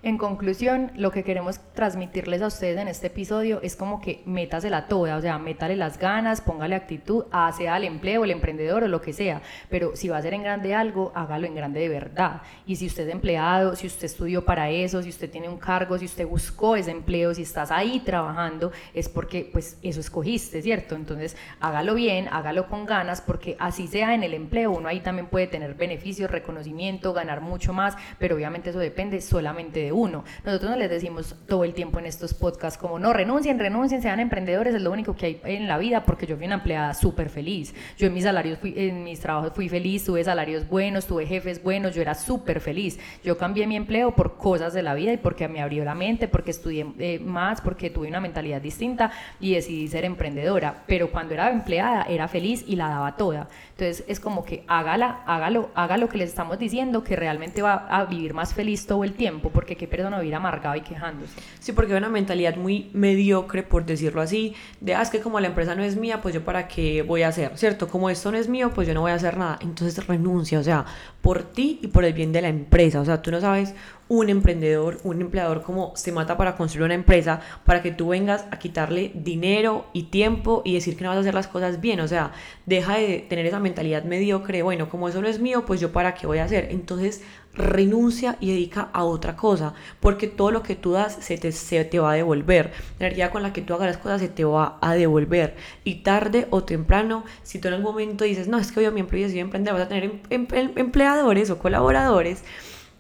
En 0.07 0.19
conclusión, 0.19 0.93
lo 0.95 1.11
que 1.11 1.25
queremos 1.25 1.59
transmitirles 1.75 2.41
a 2.41 2.47
ustedes 2.47 2.79
en 2.79 2.87
este 2.87 3.09
episodio 3.09 3.59
es 3.63 3.75
como 3.75 4.01
que 4.01 4.23
métasela 4.25 4.87
toda, 4.87 5.17
o 5.17 5.21
sea, 5.21 5.37
métale 5.41 5.75
las 5.75 5.99
ganas, 5.99 6.41
póngale 6.41 6.77
actitud, 6.77 7.25
sea 7.57 7.77
el 7.77 7.83
empleo, 7.83 8.23
el 8.23 8.31
emprendedor 8.31 8.85
o 8.85 8.87
lo 8.87 9.01
que 9.01 9.13
sea, 9.13 9.43
pero 9.69 9.97
si 9.97 10.09
va 10.09 10.19
a 10.19 10.23
ser 10.23 10.33
en 10.35 10.45
grande 10.45 10.77
algo, 10.77 11.11
hágalo 11.17 11.49
en 11.49 11.57
grande 11.57 11.81
de 11.81 11.89
verdad. 11.89 12.43
Y 12.69 12.77
si 12.77 12.87
usted 12.87 13.09
es 13.09 13.13
empleado, 13.13 13.75
si 13.75 13.89
usted 13.89 14.05
estudió 14.05 14.45
para 14.45 14.71
eso, 14.71 15.03
si 15.03 15.09
usted 15.09 15.29
tiene 15.29 15.49
un 15.49 15.59
cargo, 15.59 15.99
si 15.99 16.05
usted 16.05 16.25
buscó 16.25 16.77
ese 16.77 16.93
empleo, 16.93 17.35
si 17.35 17.43
estás 17.43 17.73
ahí 17.73 17.99
trabajando, 17.99 18.71
es 18.95 19.09
porque 19.09 19.51
pues 19.53 19.77
eso 19.83 19.99
escogiste, 19.99 20.63
¿cierto? 20.63 20.95
Entonces, 20.95 21.37
hágalo 21.59 21.97
bien, 21.97 22.29
hágalo 22.31 22.69
con 22.69 22.87
ganas, 22.87 23.21
porque 23.21 23.57
así 23.59 23.89
sea 23.89 24.15
en 24.15 24.23
el 24.23 24.35
empleo, 24.35 24.71
uno 24.71 24.87
ahí 24.87 25.01
también 25.01 25.27
puede 25.27 25.49
tener 25.49 25.75
beneficios, 25.75 26.31
reconocimiento, 26.31 27.13
ganar 27.13 27.41
mucho 27.41 27.73
más, 27.73 27.97
pero 28.21 28.37
obviamente 28.37 28.71
eso 28.71 28.79
depende 28.79 29.21
solamente 29.21 29.81
de 29.81 29.96
uno. 29.97 30.25
Nosotros 30.45 30.71
no 30.71 30.77
les 30.77 30.91
decimos 30.91 31.35
todo 31.49 31.65
el 31.65 31.73
tiempo 31.73 31.99
en 31.99 32.07
estos 32.07 32.35
podcasts 32.35 32.79
como 32.79 32.99
no 32.99 33.13
renuncien, 33.13 33.59
renuncien, 33.59 34.03
sean 34.03 34.21
emprendedores, 34.21 34.75
es 34.75 34.83
lo 34.83 34.93
único 34.93 35.17
que 35.17 35.27
hay 35.27 35.41
en 35.45 35.69
la 35.69 35.79
vida 35.79 36.05
porque 36.05 36.27
yo 36.27 36.37
fui 36.37 36.47
una 36.47 36.57
empleada 36.57 36.93
súper 36.95 37.31
feliz. 37.31 37.75
Yo 37.97 38.07
en 38.07 38.15
mis 38.15 38.25
salarios, 38.25 38.59
fui, 38.59 38.75
en 38.77 39.05
mis 39.05 39.21
trabajos 39.21 39.53
fui 39.55 39.69
feliz, 39.69 40.05
tuve 40.05 40.23
salarios 40.23 40.69
buenos, 40.69 41.07
tuve 41.07 41.27
jefes 41.27 41.63
buenos, 41.63 41.95
yo 41.95 42.03
era 42.03 42.15
súper 42.15 42.61
feliz. 42.61 42.99
Yo 43.25 43.39
cambié 43.39 43.67
mi 43.67 43.77
empleo 43.77 44.15
por 44.15 44.37
cosas 44.37 44.75
de 44.75 44.83
la 44.83 44.95
vida 44.95 45.13
y 45.13 45.17
porque 45.17 45.49
me 45.49 45.63
abrió 45.63 45.85
la 45.85 45.95
mente, 45.95 46.29
porque 46.29 46.51
estudié 46.51 46.87
eh, 46.99 47.19
más, 47.19 47.61
porque 47.61 47.91
tuve 47.91 48.09
una 48.09 48.21
mentalidad 48.21 48.61
distinta 48.61 49.11
y 49.41 49.55
decidí 49.55 49.89
ser 49.89 50.05
emprendedora. 50.05 50.85
Pero 50.87 51.11
cuando 51.11 51.35
era 51.35 51.51
empleada 51.51 52.03
era 52.09 52.29
feliz 52.29 52.65
y 52.67 52.77
la 52.77 52.89
daba 52.89 53.17
toda. 53.17 53.49
Entonces 53.71 54.05
es 54.09 54.21
como 54.21 54.45
que 54.45 54.65
hágala, 54.67 55.23
hágalo, 55.27 55.71
haga 55.75 55.97
lo 55.97 56.09
que 56.09 56.19
les 56.19 56.29
estamos 56.29 56.59
diciendo, 56.59 57.03
que 57.03 57.17
realmente 57.17 57.63
va 57.63 57.87
a 57.89 58.05
vivir 58.05 58.35
más 58.35 58.55
feliz 58.55 58.87
todo 58.87 59.05
el 59.05 59.15
tiempo, 59.15 59.51
porque 59.51 59.77
qué 59.87 59.97
persona 59.97 60.19
vivir 60.19 60.35
amargado 60.35 60.77
y 60.77 60.81
quejándose. 60.81 61.35
Sí, 61.61 61.73
porque 61.73 61.93
hay 61.93 61.99
una 61.99 62.09
mentalidad 62.09 62.57
muy 62.57 62.91
mediocre, 62.93 63.63
por 63.63 63.87
decirlo 63.87 64.21
así, 64.21 64.55
de, 64.81 64.95
ah, 64.95 65.05
que 65.11 65.21
como 65.21 65.41
la 65.41 65.49
empresa 65.49 65.75
no 65.75 65.83
es 65.83 65.97
mía, 65.97 66.21
pues 66.21 66.35
yo 66.35 66.45
para 66.45 66.69
qué 66.69 67.03
voy 67.03 67.23
a 67.23 67.29
hacer, 67.29 67.57
¿cierto? 67.57 67.89
Como 67.89 68.11
esto 68.11 68.31
no 68.31 68.39
es 68.39 68.49
mío, 68.49 68.73
pues 68.75 68.89
yo 68.89 68.95
no 68.95 69.01
voy 69.03 69.13
a 69.13 69.15
hacer 69.15 69.37
nada. 69.37 69.59
Entonces 69.61 70.07
renuncia, 70.07 70.59
o 70.59 70.63
sea, 70.63 70.85
por 71.23 71.43
ti 71.43 71.79
y 71.83 71.89
por 71.89 72.05
el 72.05 72.13
bien 72.13 72.33
de 72.33 72.43
la 72.43 72.49
empresa. 72.49 73.01
O 73.01 73.05
sea, 73.05 73.23
tú 73.23 73.31
no 73.31 73.41
sabes 73.41 73.75
un 74.09 74.29
emprendedor, 74.29 74.99
un 75.03 75.21
empleador 75.21 75.63
como 75.63 75.93
se 75.97 76.13
mata 76.13 76.37
para 76.37 76.57
construir 76.57 76.85
una 76.85 76.95
empresa, 76.95 77.41
para 77.65 77.83
que 77.83 77.91
tú 77.91 78.09
vengas 78.09 78.45
a 78.51 78.59
quitarle 78.59 79.11
dinero 79.15 79.87
y 79.93 80.05
tiempo 80.05 80.63
y 80.65 80.75
decir 80.75 80.97
que 80.97 81.05
no 81.05 81.11
vas 81.11 81.19
a 81.19 81.21
hacer 81.21 81.35
las 81.35 81.49
cosas 81.49 81.81
bien. 81.81 82.01
O 82.01 82.09
sea, 82.09 82.33
deja 82.67 82.97
de 82.97 83.27
tener 83.29 83.47
esa 83.47 83.59
mentalidad 83.59 84.05
mediocre, 84.05 84.63
bueno, 84.63 84.89
como 84.89 85.09
eso 85.09 85.21
no 85.21 85.29
es 85.29 85.41
mío, 85.41 85.65
pues 85.67 85.81
yo 85.81 85.93
para 85.93 86.15
qué 86.15 86.27
voy 86.27 86.39
a 86.39 86.45
hacer. 86.45 86.69
Entonces 86.71 87.23
renuncia 87.57 88.37
y 88.39 88.51
dedica 88.51 88.91
a 88.93 89.05
otra 89.05 89.35
cosa, 89.35 89.75
porque 90.01 90.27
todo 90.27 90.51
lo 90.51 90.63
que 90.63 90.77
tú 90.77 90.93
das 90.93 91.17
se 91.21 91.39
te, 91.39 91.53
se 91.53 91.85
te 91.85 91.99
va 91.99 92.13
a 92.13 92.15
devolver. 92.15 92.73
La 92.99 93.07
energía 93.07 93.31
con 93.31 93.43
la 93.43 93.53
que 93.53 93.63
tú 93.63 93.75
hagas 93.75 93.89
las 93.89 93.99
cosas 93.99 94.21
se 94.21 94.29
te 94.29 94.45
va 94.45 94.79
a 94.81 94.95
devolver. 94.95 95.57
Y 95.83 95.97
tarde 95.97 96.47
o 96.51 96.65
temprano, 96.65 97.25
si 97.43 97.59
tú 97.59 97.69
en 97.69 97.75
algún 97.75 97.93
momento 97.93 98.25
dices, 98.25 98.47
no, 98.47 98.59
es 98.59 98.71
que 98.73 98.83
yo 98.83 98.93
mi 98.93 99.01
empresa 99.01 99.35
y 99.35 99.41
emprender, 99.41 99.73
vas 99.73 99.83
a 99.83 99.89
tener 99.89 100.05
em, 100.05 100.21
em, 100.31 100.47
em, 100.53 100.73
empleadores 100.77 101.51
o 101.51 101.59
colaboradores 101.59 102.45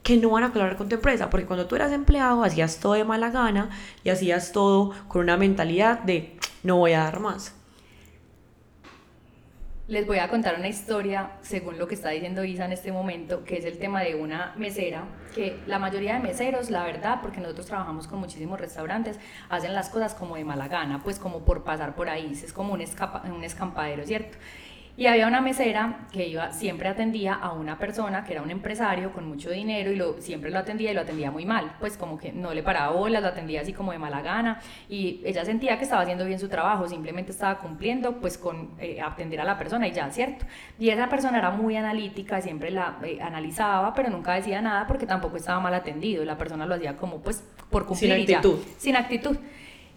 que 0.06 0.16
no 0.16 0.30
van 0.30 0.44
a 0.44 0.52
colaborar 0.52 0.76
con 0.76 0.88
tu 0.88 0.94
empresa, 0.94 1.28
porque 1.30 1.46
cuando 1.46 1.66
tú 1.66 1.74
eras 1.74 1.90
empleado 1.90 2.44
hacías 2.44 2.78
todo 2.78 2.92
de 2.92 3.02
mala 3.02 3.30
gana 3.30 3.70
y 4.04 4.10
hacías 4.10 4.52
todo 4.52 4.92
con 5.08 5.22
una 5.22 5.36
mentalidad 5.36 5.98
de 5.98 6.36
no 6.62 6.76
voy 6.76 6.92
a 6.92 7.00
dar 7.00 7.18
más. 7.18 7.56
Les 9.88 10.06
voy 10.06 10.18
a 10.18 10.28
contar 10.28 10.54
una 10.60 10.68
historia, 10.68 11.32
según 11.42 11.76
lo 11.76 11.88
que 11.88 11.96
está 11.96 12.10
diciendo 12.10 12.44
Isa 12.44 12.66
en 12.66 12.72
este 12.72 12.92
momento, 12.92 13.42
que 13.42 13.56
es 13.56 13.64
el 13.64 13.78
tema 13.78 14.02
de 14.02 14.14
una 14.14 14.54
mesera, 14.56 15.06
que 15.34 15.58
la 15.66 15.80
mayoría 15.80 16.14
de 16.14 16.20
meseros, 16.20 16.70
la 16.70 16.84
verdad, 16.84 17.18
porque 17.20 17.40
nosotros 17.40 17.66
trabajamos 17.66 18.06
con 18.06 18.20
muchísimos 18.20 18.60
restaurantes, 18.60 19.18
hacen 19.48 19.74
las 19.74 19.88
cosas 19.88 20.14
como 20.14 20.36
de 20.36 20.44
mala 20.44 20.68
gana, 20.68 21.02
pues 21.02 21.18
como 21.18 21.44
por 21.44 21.64
pasar 21.64 21.96
por 21.96 22.08
ahí, 22.08 22.30
es 22.30 22.52
como 22.52 22.74
un, 22.74 22.80
un 22.80 23.44
escampadero, 23.44 24.06
¿cierto? 24.06 24.38
Y 24.98 25.06
había 25.06 25.26
una 25.26 25.42
mesera 25.42 26.06
que 26.10 26.26
iba, 26.26 26.52
siempre 26.52 26.88
atendía 26.88 27.34
a 27.34 27.52
una 27.52 27.78
persona 27.78 28.24
que 28.24 28.32
era 28.32 28.40
un 28.40 28.50
empresario 28.50 29.12
con 29.12 29.28
mucho 29.28 29.50
dinero 29.50 29.90
y 29.90 29.96
lo, 29.96 30.20
siempre 30.22 30.50
lo 30.50 30.58
atendía 30.58 30.90
y 30.90 30.94
lo 30.94 31.02
atendía 31.02 31.30
muy 31.30 31.44
mal, 31.44 31.72
pues 31.78 31.98
como 31.98 32.16
que 32.16 32.32
no 32.32 32.54
le 32.54 32.62
paraba 32.62 32.92
bolas, 32.92 33.20
lo 33.20 33.28
atendía 33.28 33.60
así 33.60 33.74
como 33.74 33.92
de 33.92 33.98
mala 33.98 34.22
gana 34.22 34.58
y 34.88 35.20
ella 35.24 35.44
sentía 35.44 35.76
que 35.76 35.84
estaba 35.84 36.00
haciendo 36.00 36.24
bien 36.24 36.38
su 36.38 36.48
trabajo, 36.48 36.88
simplemente 36.88 37.30
estaba 37.30 37.58
cumpliendo 37.58 38.20
pues 38.20 38.38
con 38.38 38.70
eh, 38.78 39.00
atender 39.02 39.40
a 39.40 39.44
la 39.44 39.58
persona 39.58 39.86
y 39.86 39.92
ya, 39.92 40.10
¿cierto? 40.10 40.46
Y 40.78 40.88
esa 40.88 41.10
persona 41.10 41.38
era 41.38 41.50
muy 41.50 41.76
analítica, 41.76 42.40
siempre 42.40 42.70
la 42.70 42.96
eh, 43.02 43.18
analizaba, 43.20 43.92
pero 43.92 44.08
nunca 44.08 44.32
decía 44.32 44.62
nada 44.62 44.86
porque 44.86 45.04
tampoco 45.04 45.36
estaba 45.36 45.60
mal 45.60 45.74
atendido, 45.74 46.24
la 46.24 46.38
persona 46.38 46.64
lo 46.64 46.74
hacía 46.74 46.96
como 46.96 47.20
pues 47.20 47.44
por 47.70 47.84
cumplir 47.84 48.12
sin 48.12 48.34
actitud. 48.34 48.58
sin 48.78 48.96
actitud. 48.96 49.36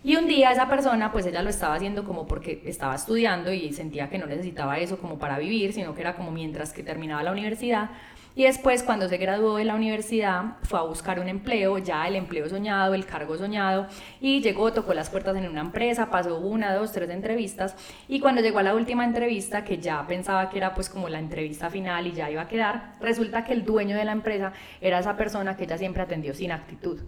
Y 0.01 0.15
un 0.15 0.27
día 0.27 0.51
esa 0.51 0.69
persona, 0.69 1.12
pues 1.12 1.25
ella 1.25 1.43
lo 1.43 1.49
estaba 1.49 1.75
haciendo 1.75 2.05
como 2.05 2.25
porque 2.25 2.62
estaba 2.65 2.95
estudiando 2.95 3.51
y 3.51 3.73
sentía 3.73 4.09
que 4.09 4.17
no 4.17 4.27
necesitaba 4.27 4.77
eso 4.77 4.97
como 4.97 5.19
para 5.19 5.38
vivir, 5.38 5.73
sino 5.73 5.93
que 5.93 5.99
era 5.99 6.15
como 6.15 6.31
mientras 6.31 6.71
que 6.71 6.83
terminaba 6.83 7.21
la 7.21 7.33
universidad. 7.33 7.89
Y 8.33 8.43
después, 8.43 8.83
cuando 8.83 9.09
se 9.09 9.17
graduó 9.17 9.57
de 9.57 9.65
la 9.65 9.75
universidad, 9.75 10.55
fue 10.63 10.79
a 10.79 10.83
buscar 10.83 11.19
un 11.19 11.27
empleo, 11.27 11.77
ya 11.79 12.07
el 12.07 12.15
empleo 12.15 12.47
soñado, 12.47 12.93
el 12.93 13.05
cargo 13.05 13.38
soñado, 13.38 13.88
y 14.21 14.39
llegó, 14.39 14.71
tocó 14.71 14.93
las 14.93 15.09
puertas 15.09 15.35
en 15.35 15.49
una 15.49 15.59
empresa, 15.59 16.09
pasó 16.09 16.39
una, 16.39 16.73
dos, 16.73 16.93
tres 16.93 17.09
entrevistas, 17.09 17.75
y 18.07 18.21
cuando 18.21 18.41
llegó 18.41 18.59
a 18.59 18.63
la 18.63 18.75
última 18.75 19.03
entrevista, 19.03 19.65
que 19.65 19.79
ya 19.79 20.07
pensaba 20.07 20.49
que 20.49 20.59
era 20.59 20.73
pues 20.73 20.88
como 20.89 21.09
la 21.09 21.19
entrevista 21.19 21.69
final 21.69 22.07
y 22.07 22.13
ya 22.13 22.31
iba 22.31 22.43
a 22.43 22.47
quedar, 22.47 22.95
resulta 23.01 23.43
que 23.43 23.51
el 23.51 23.65
dueño 23.65 23.97
de 23.97 24.05
la 24.05 24.13
empresa 24.13 24.53
era 24.79 24.99
esa 24.99 25.17
persona 25.17 25.57
que 25.57 25.65
ella 25.65 25.77
siempre 25.77 26.03
atendió 26.03 26.33
sin 26.33 26.53
actitud 26.53 27.01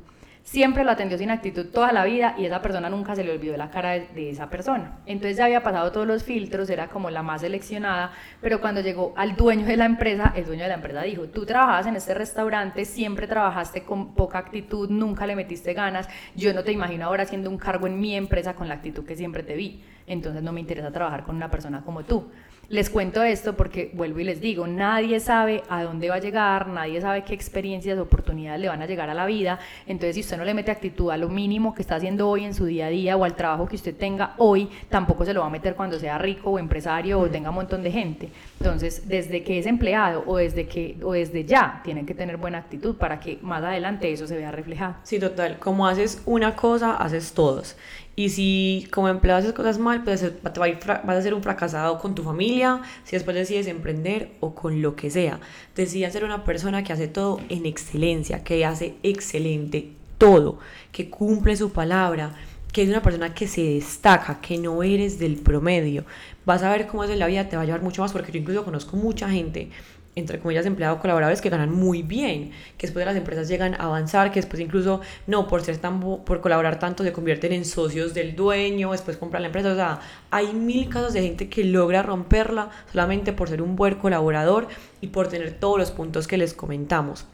siempre 0.51 0.83
lo 0.83 0.91
atendió 0.91 1.17
sin 1.17 1.31
actitud 1.31 1.67
toda 1.67 1.93
la 1.93 2.03
vida 2.03 2.35
y 2.37 2.43
esa 2.43 2.61
persona 2.61 2.89
nunca 2.89 3.15
se 3.15 3.23
le 3.23 3.31
olvidó 3.31 3.55
la 3.55 3.69
cara 3.69 3.91
de, 3.91 4.07
de, 4.13 4.31
esa 4.31 4.49
persona. 4.49 4.97
Entonces 5.05 5.37
ya 5.37 5.45
había 5.45 5.63
pasado 5.63 5.93
todos 5.93 6.05
los 6.05 6.25
filtros, 6.25 6.69
era 6.69 6.89
como 6.89 7.09
la 7.09 7.23
más 7.23 7.39
seleccionada, 7.39 8.11
pero 8.41 8.59
cuando 8.59 8.81
llegó 8.81 9.13
al 9.15 9.37
dueño 9.37 9.65
de 9.65 9.77
la 9.77 9.85
empresa, 9.85 10.33
el 10.35 10.45
dueño 10.45 10.63
de 10.63 10.67
la 10.67 10.75
empresa 10.75 11.03
dijo, 11.03 11.23
tú 11.27 11.45
trabajabas 11.45 11.87
en 11.87 11.95
este 11.95 12.13
restaurante, 12.13 12.83
siempre 12.83 13.27
trabajaste 13.27 13.83
con 13.83 14.13
poca 14.13 14.39
actitud, 14.39 14.89
nunca 14.89 15.25
le 15.25 15.37
metiste 15.37 15.73
ganas, 15.73 16.09
yo 16.35 16.53
no 16.53 16.65
te 16.65 16.73
imagino 16.73 17.05
ahora 17.05 17.23
haciendo 17.23 17.49
un 17.49 17.57
cargo 17.57 17.87
en 17.87 17.97
mi 17.97 18.17
empresa 18.17 18.53
con 18.53 18.67
la 18.67 18.73
actitud 18.73 19.05
que 19.05 19.15
siempre 19.15 19.43
te 19.43 19.55
vi, 19.55 19.81
entonces 20.05 20.43
no 20.43 20.51
me 20.51 20.59
interesa 20.59 20.91
trabajar 20.91 21.23
con 21.23 21.37
una 21.37 21.49
persona 21.49 21.81
como 21.85 22.03
tú. 22.03 22.29
Les 22.71 22.89
cuento 22.89 23.21
esto 23.21 23.57
porque 23.57 23.91
vuelvo 23.93 24.21
y 24.21 24.23
les 24.23 24.39
digo, 24.39 24.65
nadie 24.65 25.19
sabe 25.19 25.61
a 25.67 25.83
dónde 25.83 26.07
va 26.07 26.15
a 26.15 26.19
llegar, 26.19 26.67
nadie 26.67 27.01
sabe 27.01 27.25
qué 27.25 27.33
experiencias, 27.33 27.99
oportunidades 27.99 28.61
le 28.61 28.69
van 28.69 28.81
a 28.81 28.85
llegar 28.85 29.09
a 29.09 29.13
la 29.13 29.25
vida. 29.25 29.59
Entonces, 29.87 30.15
si 30.15 30.21
usted 30.21 30.37
no 30.37 30.45
le 30.45 30.53
mete 30.53 30.71
actitud 30.71 31.11
a 31.11 31.17
lo 31.17 31.27
mínimo 31.27 31.75
que 31.75 31.81
está 31.81 31.95
haciendo 31.95 32.29
hoy 32.29 32.45
en 32.45 32.53
su 32.53 32.63
día 32.63 32.85
a 32.85 32.89
día 32.89 33.17
o 33.17 33.25
al 33.25 33.35
trabajo 33.35 33.67
que 33.67 33.75
usted 33.75 33.93
tenga 33.93 34.35
hoy, 34.37 34.69
tampoco 34.87 35.25
se 35.25 35.33
lo 35.33 35.41
va 35.41 35.47
a 35.47 35.49
meter 35.49 35.75
cuando 35.75 35.99
sea 35.99 36.17
rico 36.17 36.51
o 36.51 36.59
empresario 36.59 37.19
o 37.19 37.29
tenga 37.29 37.49
un 37.49 37.55
montón 37.55 37.83
de 37.83 37.91
gente. 37.91 38.29
Entonces, 38.61 39.05
desde 39.05 39.43
que 39.43 39.59
es 39.59 39.65
empleado 39.65 40.23
o 40.25 40.37
desde 40.37 40.65
que 40.67 40.95
o 41.03 41.11
desde 41.11 41.43
ya, 41.43 41.81
tienen 41.83 42.05
que 42.05 42.13
tener 42.13 42.37
buena 42.37 42.59
actitud 42.59 42.95
para 42.95 43.19
que 43.19 43.37
más 43.41 43.61
adelante 43.65 44.13
eso 44.13 44.27
se 44.27 44.37
vea 44.37 44.49
reflejado. 44.49 44.95
Sí, 45.03 45.19
total. 45.19 45.59
Como 45.59 45.87
haces 45.87 46.21
una 46.25 46.55
cosa, 46.55 46.95
haces 46.95 47.33
todos. 47.33 47.75
Y 48.15 48.29
si 48.29 48.87
como 48.91 49.07
empleado 49.07 49.39
haces 49.39 49.53
cosas 49.53 49.77
mal, 49.77 50.03
pues 50.03 50.31
vas 50.43 51.17
a 51.17 51.21
ser 51.21 51.33
un 51.33 51.41
fracasado 51.41 51.97
con 51.99 52.13
tu 52.13 52.23
familia, 52.23 52.81
si 53.03 53.15
después 53.15 53.35
decides 53.35 53.67
emprender 53.67 54.31
o 54.41 54.53
con 54.53 54.81
lo 54.81 54.95
que 54.95 55.09
sea. 55.09 55.39
Decides 55.75 56.13
ser 56.13 56.25
una 56.25 56.43
persona 56.43 56.83
que 56.83 56.93
hace 56.93 57.07
todo 57.07 57.39
en 57.49 57.65
excelencia, 57.65 58.43
que 58.43 58.65
hace 58.65 58.95
excelente 59.03 59.93
todo, 60.17 60.59
que 60.91 61.09
cumple 61.09 61.55
su 61.55 61.71
palabra, 61.71 62.35
que 62.71 62.83
es 62.83 62.89
una 62.89 63.01
persona 63.01 63.33
que 63.33 63.47
se 63.47 63.63
destaca, 63.63 64.39
que 64.41 64.57
no 64.57 64.83
eres 64.83 65.17
del 65.17 65.37
promedio. 65.37 66.05
Vas 66.45 66.63
a 66.63 66.71
ver 66.71 66.87
cómo 66.87 67.03
es 67.03 67.09
en 67.09 67.19
la 67.19 67.27
vida, 67.27 67.49
te 67.49 67.55
va 67.55 67.63
a 67.63 67.65
llevar 67.65 67.81
mucho 67.81 68.01
más, 68.01 68.11
porque 68.11 68.31
yo 68.31 68.39
incluso 68.39 68.63
conozco 68.65 68.97
mucha 68.97 69.29
gente 69.29 69.69
entre 70.15 70.39
comillas, 70.39 70.65
empleados 70.65 70.99
colaboradores 70.99 71.41
que 71.41 71.49
ganan 71.49 71.71
muy 71.71 72.03
bien, 72.03 72.51
que 72.77 72.87
después 72.87 73.01
de 73.01 73.05
las 73.05 73.15
empresas 73.15 73.47
llegan 73.47 73.75
a 73.75 73.85
avanzar, 73.85 74.31
que 74.31 74.41
después 74.41 74.59
incluso, 74.59 75.01
no, 75.27 75.47
por 75.47 75.61
ser 75.63 75.77
tan, 75.77 75.99
por 75.99 76.41
colaborar 76.41 76.79
tanto, 76.79 77.03
se 77.03 77.13
convierten 77.13 77.53
en 77.53 77.65
socios 77.65 78.13
del 78.13 78.35
dueño, 78.35 78.91
después 78.91 79.17
compran 79.17 79.43
la 79.43 79.47
empresa, 79.47 79.71
o 79.71 79.75
sea, 79.75 79.99
hay 80.29 80.53
mil 80.53 80.89
casos 80.89 81.13
de 81.13 81.21
gente 81.21 81.49
que 81.49 81.63
logra 81.63 82.03
romperla 82.03 82.69
solamente 82.91 83.33
por 83.33 83.49
ser 83.49 83.61
un 83.61 83.75
buen 83.75 83.95
colaborador 83.95 84.67
y 84.99 85.07
por 85.07 85.27
tener 85.27 85.53
todos 85.53 85.77
los 85.77 85.91
puntos 85.91 86.27
que 86.27 86.37
les 86.37 86.53
comentamos. 86.53 87.25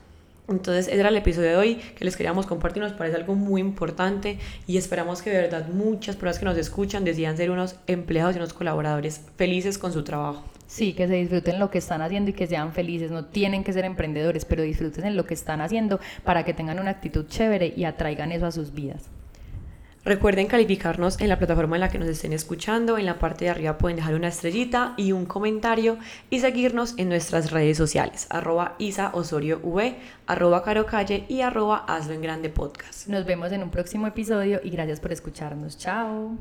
Entonces, 0.50 0.88
ese 0.88 1.00
era 1.00 1.10
el 1.10 1.18
episodio 1.18 1.50
de 1.50 1.56
hoy 1.58 1.76
que 1.76 2.06
les 2.06 2.16
queríamos 2.16 2.46
compartir, 2.46 2.82
nos 2.82 2.94
parece 2.94 3.18
algo 3.18 3.36
muy 3.36 3.60
importante 3.60 4.40
y 4.66 4.78
esperamos 4.78 5.22
que 5.22 5.30
de 5.30 5.42
verdad 5.42 5.68
muchas 5.68 6.16
personas 6.16 6.40
que 6.40 6.46
nos 6.46 6.58
escuchan 6.58 7.04
decidan 7.04 7.36
ser 7.36 7.52
unos 7.52 7.76
empleados 7.86 8.36
y 8.36 8.40
unos 8.40 8.54
colaboradores 8.54 9.22
felices 9.36 9.78
con 9.78 9.92
su 9.92 10.06
trabajo. 10.06 10.46
Sí, 10.78 10.94
que 10.94 11.08
se 11.08 11.16
disfruten 11.16 11.58
lo 11.58 11.72
que 11.72 11.80
están 11.80 12.04
haciendo 12.04 12.30
y 12.30 12.34
que 12.34 12.46
sean 12.46 12.72
felices. 12.72 13.10
No 13.10 13.26
tienen 13.26 13.64
que 13.64 13.74
ser 13.74 13.84
emprendedores, 13.84 14.46
pero 14.46 14.62
disfruten 14.62 15.06
en 15.06 15.18
lo 15.18 15.26
que 15.26 15.34
están 15.34 15.60
haciendo 15.60 16.00
para 16.24 16.46
que 16.46 16.54
tengan 16.54 16.78
una 16.78 16.92
actitud 16.92 17.26
chévere 17.26 17.74
y 17.76 17.86
atraigan 17.86 18.32
eso 18.32 18.46
a 18.46 18.52
sus 18.52 18.76
vidas. 18.76 19.10
Recuerden 20.06 20.46
calificarnos 20.46 21.20
en 21.20 21.30
la 21.30 21.40
plataforma 21.40 21.78
en 21.78 21.80
la 21.80 21.90
que 21.90 21.98
nos 21.98 22.08
estén 22.08 22.32
escuchando. 22.32 23.00
En 23.00 23.08
la 23.08 23.18
parte 23.18 23.46
de 23.46 23.50
arriba 23.50 23.80
pueden 23.80 23.96
dejar 23.96 24.14
una 24.14 24.28
estrellita 24.28 24.94
y 24.98 25.14
un 25.14 25.26
comentario 25.26 25.98
y 26.30 26.42
seguirnos 26.42 26.94
en 27.00 27.10
nuestras 27.10 27.50
redes 27.50 27.76
sociales. 27.76 28.28
Arroba 28.30 28.76
Isa 28.78 29.10
Osorio 29.16 29.60
V, 29.64 29.96
arroba 30.28 30.62
Caro 30.62 30.86
Calle 30.86 31.26
y 31.28 31.42
arroba 31.42 31.86
Hazlo 31.88 32.14
en 32.14 32.22
Grande 32.22 32.50
Podcast. 32.50 33.08
Nos 33.08 33.26
vemos 33.26 33.52
en 33.52 33.64
un 33.64 33.72
próximo 33.72 34.06
episodio 34.06 34.62
y 34.64 34.70
gracias 34.70 35.00
por 35.00 35.12
escucharnos. 35.12 35.76
Chao. 35.76 36.38